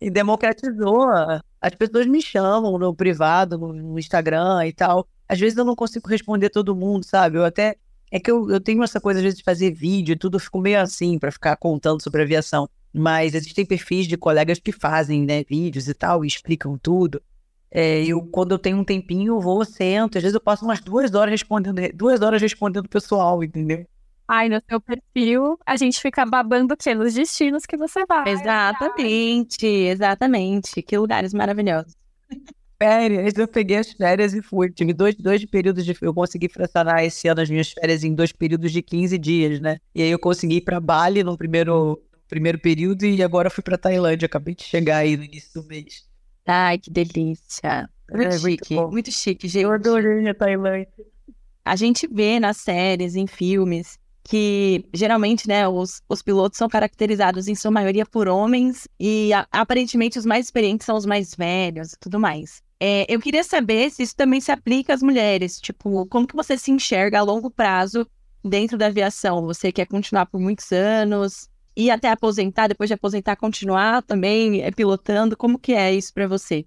[0.00, 1.08] E democratizou.
[1.60, 5.08] As pessoas me chamam no privado, no Instagram e tal.
[5.28, 7.38] Às vezes eu não consigo responder todo mundo, sabe?
[7.38, 7.76] Eu até.
[8.14, 10.40] É que eu, eu tenho essa coisa, às vezes, de fazer vídeo e tudo, eu
[10.40, 12.70] fico meio assim para ficar contando sobre aviação.
[12.92, 17.20] Mas existem perfis de colegas que fazem, né, vídeos e tal, e explicam tudo.
[17.68, 20.16] É, eu, quando eu tenho um tempinho, eu vou, sento.
[20.16, 23.84] Às vezes eu passo umas duas horas respondendo, duas horas respondendo o pessoal, entendeu?
[24.28, 26.94] Ai, no seu perfil, a gente fica babando o quê?
[26.94, 28.28] Nos destinos que você vai.
[28.28, 30.80] Exatamente, exatamente.
[30.82, 31.96] Que lugares maravilhosos.
[32.80, 34.70] Férias, eu peguei as férias e fui.
[34.70, 35.96] Tive dois, dois períodos de.
[36.02, 39.78] Eu consegui fracionar esse ano as minhas férias em dois períodos de 15 dias, né?
[39.94, 43.78] E aí eu consegui ir pra Bali no primeiro, primeiro período e agora fui pra
[43.78, 44.26] Tailândia.
[44.26, 46.04] Acabei de chegar aí no início do mês.
[46.46, 47.88] Ai, que delícia.
[48.10, 49.62] Muito É, chique, muito chique, gente.
[49.64, 50.88] Eu adorei a Tailândia.
[51.64, 57.46] A gente vê nas séries, em filmes, que geralmente, né, os, os pilotos são caracterizados
[57.46, 61.92] em sua maioria por homens e a- aparentemente os mais experientes são os mais velhos
[61.92, 62.62] e tudo mais.
[62.80, 65.60] É, eu queria saber se isso também se aplica às mulheres.
[65.60, 68.06] Tipo, como que você se enxerga a longo prazo
[68.42, 69.42] dentro da aviação?
[69.46, 71.48] Você quer continuar por muitos anos?
[71.76, 75.36] E até aposentar, depois de aposentar, continuar também é, pilotando?
[75.36, 76.66] Como que é isso pra você?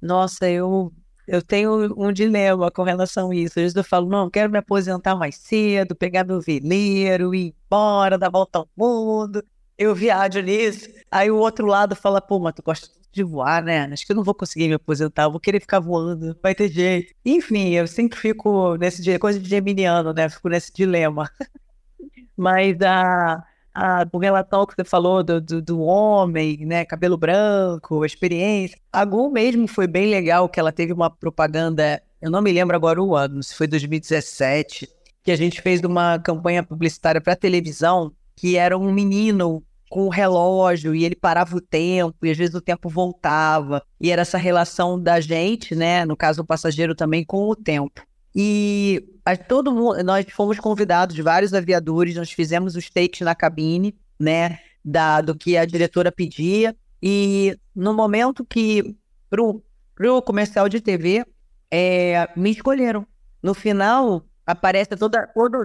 [0.00, 0.92] Nossa, eu,
[1.28, 3.58] eu tenho um dilema com relação a isso.
[3.58, 8.18] Às vezes eu falo, não, quero me aposentar mais cedo, pegar meu veleiro, ir embora,
[8.18, 9.44] dar volta ao mundo.
[9.76, 10.88] Eu viajo nisso.
[11.10, 13.84] Aí o outro lado fala, pô, mas tu gosta de voar, né?
[13.92, 16.68] Acho que eu não vou conseguir me aposentar, eu vou querer ficar voando, vai ter
[16.68, 17.14] jeito.
[17.24, 20.28] Enfim, eu sempre fico nesse coisa de geminiano, né?
[20.28, 21.30] Fico nesse dilema.
[22.36, 23.44] Mas a,
[23.78, 26.84] a, com relação que você falou do, do, do homem, né?
[26.84, 28.76] Cabelo branco, experiência.
[28.92, 32.74] A Gu mesmo foi bem legal, que ela teve uma propaganda, eu não me lembro
[32.74, 34.88] agora o ano, se foi 2017,
[35.22, 40.10] que a gente fez uma campanha publicitária para televisão, que era um menino com o
[40.10, 44.36] relógio e ele parava o tempo e às vezes o tempo voltava e era essa
[44.36, 48.02] relação da gente, né, no caso o passageiro também com o tempo.
[48.34, 49.04] E
[49.48, 55.20] todo mundo, nós fomos convidados, vários aviadores, nós fizemos os takes na cabine, né, da,
[55.20, 58.96] do que a diretora pedia e no momento que
[59.30, 59.62] pro,
[59.94, 61.24] pro comercial de TV
[61.70, 63.06] é, me escolheram.
[63.42, 65.18] No final, aparece todo,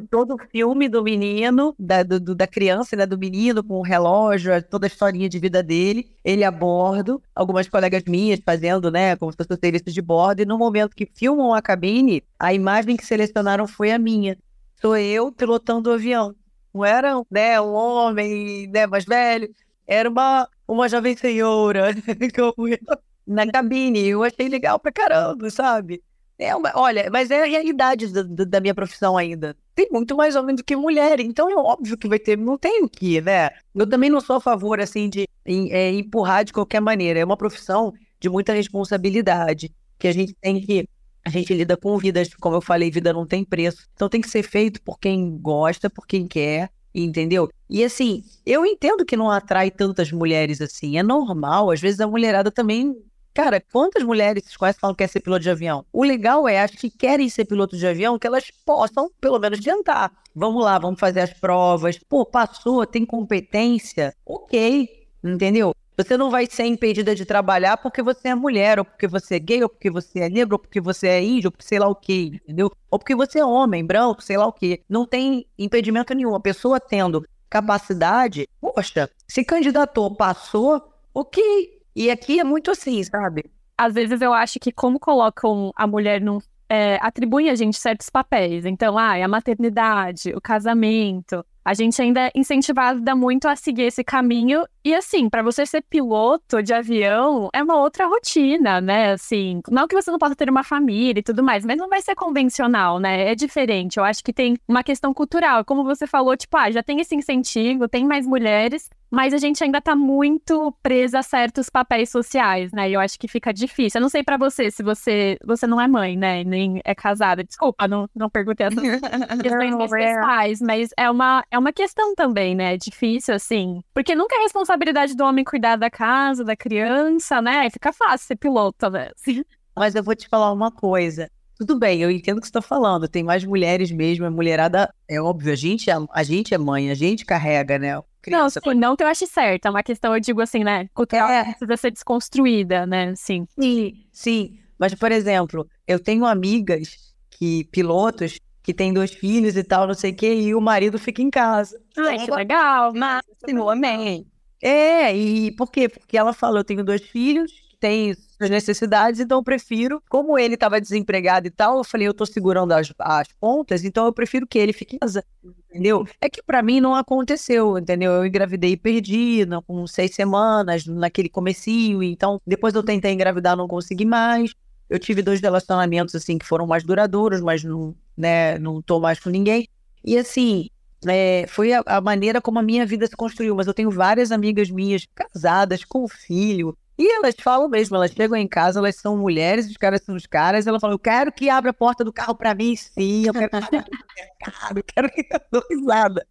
[0.10, 4.52] todo o filme do menino, da, do, da criança, né, do menino com o relógio,
[4.64, 9.32] toda a historinha de vida dele, ele a bordo, algumas colegas minhas fazendo, né, como
[9.32, 13.06] se fosse serviço de bordo, e no momento que filmam a cabine, a imagem que
[13.06, 14.38] selecionaram foi a minha.
[14.82, 16.36] Sou eu pilotando o avião.
[16.74, 19.50] Não era né, um homem né, mais velho,
[19.88, 21.96] era uma, uma jovem senhora
[23.26, 24.08] na cabine.
[24.08, 26.04] Eu achei legal pra caramba, sabe?
[26.44, 29.56] É uma, olha, mas é a realidade da, da- minha profissão ainda.
[29.76, 32.84] Tem muito mais homem do que mulher, então é óbvio que vai ter, não tem
[32.84, 33.50] o que, né?
[33.74, 37.20] Eu também não sou a favor, assim, de em- é, empurrar de qualquer maneira.
[37.20, 40.88] É uma profissão de muita responsabilidade, que a gente tem que.
[41.26, 43.88] A gente lida com vidas, como eu falei, vida não tem preço.
[43.94, 47.48] Então tem que ser feito por quem gosta, por quem quer, entendeu?
[47.70, 50.98] E assim, eu entendo que não atrai tantas mulheres assim.
[50.98, 52.94] É normal, às vezes a mulherada também
[53.34, 55.84] Cara, quantas mulheres vocês conhecem falam que quer ser piloto de avião?
[55.92, 59.60] O legal é, as que querem ser piloto de avião, que elas possam, pelo menos,
[59.60, 60.12] tentar.
[60.36, 61.98] Vamos lá, vamos fazer as provas.
[61.98, 64.16] Pô, passou, tem competência?
[64.24, 65.74] Ok, entendeu?
[65.98, 69.40] Você não vai ser impedida de trabalhar porque você é mulher, ou porque você é
[69.40, 71.88] gay, ou porque você é negro, ou porque você é índio, ou porque sei lá
[71.88, 72.72] o quê, entendeu?
[72.90, 74.82] Ou porque você é homem, branco, sei lá o quê.
[74.88, 76.36] Não tem impedimento nenhum.
[76.36, 80.82] A pessoa tendo capacidade, poxa, se candidatou, passou,
[81.14, 81.73] ok.
[81.96, 83.46] E aqui é muito assim, sabe?
[83.78, 86.40] Às vezes eu acho que como colocam a mulher num.
[86.70, 88.66] É, atribuem a gente certos papéis.
[88.66, 91.46] Então, ah, a maternidade, o casamento.
[91.66, 94.66] A gente ainda é incentivada muito a seguir esse caminho.
[94.84, 99.14] E assim, para você ser piloto de avião, é uma outra rotina, né?
[99.14, 102.02] Assim, não que você não possa ter uma família e tudo mais, mas não vai
[102.02, 103.32] ser convencional, né?
[103.32, 103.98] É diferente.
[103.98, 105.64] Eu acho que tem uma questão cultural.
[105.64, 109.64] Como você falou, tipo, ah, já tem esse incentivo, tem mais mulheres, mas a gente
[109.64, 112.90] ainda tá muito presa a certos papéis sociais, né?
[112.90, 114.00] E eu acho que fica difícil.
[114.00, 116.44] Eu não sei pra você, se você você não é mãe, né?
[116.44, 117.44] Nem é casada.
[117.44, 118.82] Desculpa, não, não perguntei essas
[119.40, 119.88] questões é.
[119.88, 122.74] pessoais, mas é uma, é uma questão também, né?
[122.74, 123.84] É difícil, assim.
[123.94, 127.60] Porque nunca é responsabilidade do homem cuidar da casa, da criança, né?
[127.60, 129.12] Aí fica fácil ser piloto, né?
[129.78, 131.30] Mas eu vou te falar uma coisa.
[131.56, 133.08] Tudo bem, eu entendo o que você está falando.
[133.08, 136.90] Tem mais mulheres mesmo, a mulherada, é óbvio, a gente, é- a gente é mãe,
[136.90, 138.02] a gente carrega, né?
[138.32, 138.62] Não, Criança.
[138.64, 139.66] sim, não que eu ache certo.
[139.66, 140.88] É uma questão, eu digo assim, né?
[140.94, 141.44] Cultural É.
[141.46, 143.14] precisa ser desconstruída, né?
[143.16, 143.46] Sim.
[143.60, 144.60] Sim, sim.
[144.78, 149.94] Mas, por exemplo, eu tenho amigas que, pilotos, que têm dois filhos e tal, não
[149.94, 151.80] sei o quê, e o marido fica em casa.
[151.98, 152.94] Ai, que legal.
[152.94, 154.26] Máximo, amém.
[154.62, 155.90] É, e por quê?
[155.90, 157.52] Porque ela falou: eu tenho dois filhos
[157.84, 162.14] têm suas necessidades, então eu prefiro, como ele estava desempregado e tal, eu falei: eu
[162.14, 165.22] tô segurando as, as pontas, então eu prefiro que ele fique em casa,
[165.70, 166.08] entendeu?
[166.22, 168.14] É que para mim não aconteceu, entendeu?
[168.14, 173.58] Eu engravidei e perdi, não, com seis semanas, naquele comecinho, então depois eu tentei engravidar,
[173.58, 174.54] não consegui mais.
[174.90, 179.20] Eu tive dois relacionamentos, assim, que foram mais duradouros, mas não, né, não tô mais
[179.20, 179.68] com ninguém.
[180.06, 180.70] E assim,
[181.06, 183.56] é, foi a, a, maneira como a minha vida se construiu.
[183.56, 186.78] Mas eu tenho várias amigas minhas casadas, com filho.
[186.98, 190.26] E elas falam mesmo, elas chegam em casa, elas são mulheres, os caras são os
[190.26, 190.68] caras.
[190.68, 193.26] Ela fala: Eu quero que abra a porta do carro para mim, sim.
[193.26, 193.70] Eu quero que abra
[194.42, 196.28] mercado, eu quero que eu dou risada.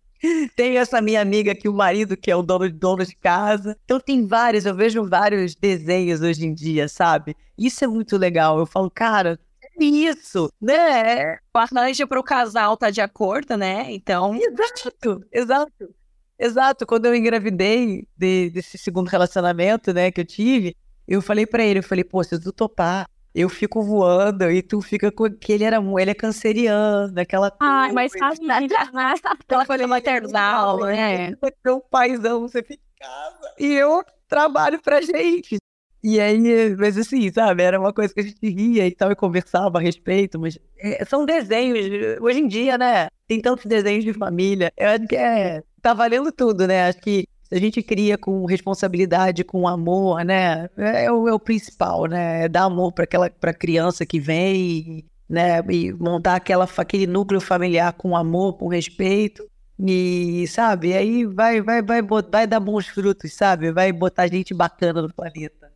[0.55, 3.77] Tem essa minha amiga que o marido, que é o dono, dono de casa.
[3.85, 7.37] Então tem vários, eu vejo vários desenhos hoje em dia, sabe?
[7.59, 8.59] Isso é muito legal.
[8.59, 9.39] Eu falo, cara,
[9.81, 11.39] isso, né?
[11.55, 13.87] O arranjo para o casal tá de acordo, né?
[13.93, 14.35] Então.
[14.37, 15.95] Exato, exato.
[16.43, 16.85] Exato.
[16.85, 20.77] Quando eu engravidei de, desse segundo relacionamento, né, que eu tive,
[21.07, 24.81] eu falei para ele, eu falei, pô, se tu topar, eu fico voando e tu
[24.81, 28.39] fica com que ele era ele é canceriano, aquela Ai, mas sabe,
[29.41, 31.33] aquela coisa maternal, né?
[31.65, 33.55] Seu paizão, você fica em casa.
[33.61, 35.59] E eu trabalho pra gente.
[36.03, 39.15] E aí, mas assim, sabe, era uma coisa que a gente ria e tal, e
[39.15, 41.79] conversava a respeito, mas é, são desenhos,
[42.21, 46.31] hoje em dia, né, tem tantos desenhos de família, eu acho que é, tá valendo
[46.31, 51.29] tudo, né, acho que a gente cria com responsabilidade, com amor, né, é, é, o,
[51.29, 55.93] é o, principal, né, é dar amor para aquela pra criança que vem, né, e
[55.93, 59.47] montar aquela, aquele núcleo familiar com amor, com respeito,
[59.85, 65.03] e, sabe, aí vai, vai, vai, vai dar bons frutos, sabe, vai botar gente bacana
[65.03, 65.73] no planeta.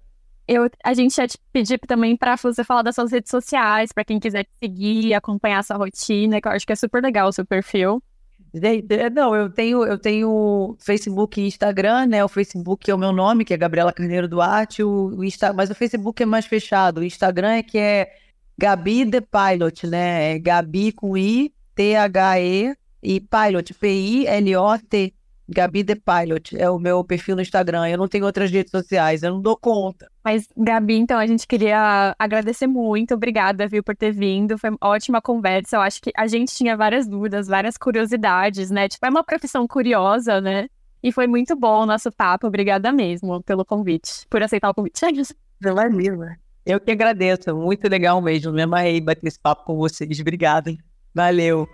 [0.49, 4.05] Eu, a gente ia te pedir também para você falar das suas redes sociais, para
[4.05, 7.29] quem quiser te seguir, acompanhar a sua rotina, que eu acho que é super legal
[7.29, 8.01] o seu perfil.
[9.13, 12.25] Não, eu tenho, eu tenho Facebook e Instagram, né?
[12.25, 15.75] O Facebook é o meu nome, que é Gabriela Carneiro Duarte, o Insta, mas o
[15.75, 16.99] Facebook é mais fechado.
[16.99, 18.11] O Instagram é que é
[18.59, 20.33] Gabi The Pilot, né?
[20.33, 25.15] É Gabi com I, T-H-E e Pilot, P-I-L-O-T.
[25.49, 27.89] Gabi The Pilot é o meu perfil no Instagram.
[27.89, 30.11] Eu não tenho outras redes sociais, eu não dou conta.
[30.25, 33.15] Mas, Gabi, então a gente queria agradecer muito.
[33.15, 34.59] Obrigada, viu, por ter vindo.
[34.59, 35.77] Foi uma ótima conversa.
[35.77, 38.89] Eu acho que a gente tinha várias dúvidas, várias curiosidades, né?
[38.89, 40.69] Tipo, é uma profissão curiosa, né?
[41.03, 42.49] E foi muito bom o nosso papo.
[42.49, 45.01] Obrigada mesmo pelo convite, por aceitar o convite.
[45.65, 46.39] Imagina.
[46.65, 47.55] Eu que agradeço.
[47.55, 48.53] Muito legal mesmo.
[48.53, 50.19] Me amarrei bater esse papo com vocês.
[50.19, 50.77] Obrigada.
[51.15, 51.69] Valeu.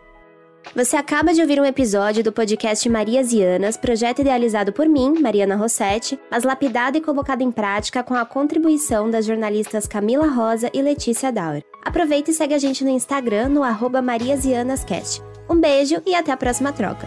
[0.74, 5.20] Você acaba de ouvir um episódio do podcast Marias e Anas, projeto idealizado por mim,
[5.20, 10.70] Mariana Rossetti, mas lapidado e colocado em prática com a contribuição das jornalistas Camila Rosa
[10.72, 11.62] e Letícia Dauer.
[11.84, 14.00] Aproveita e segue a gente no Instagram no arroba
[15.48, 17.06] Um beijo e até a próxima troca.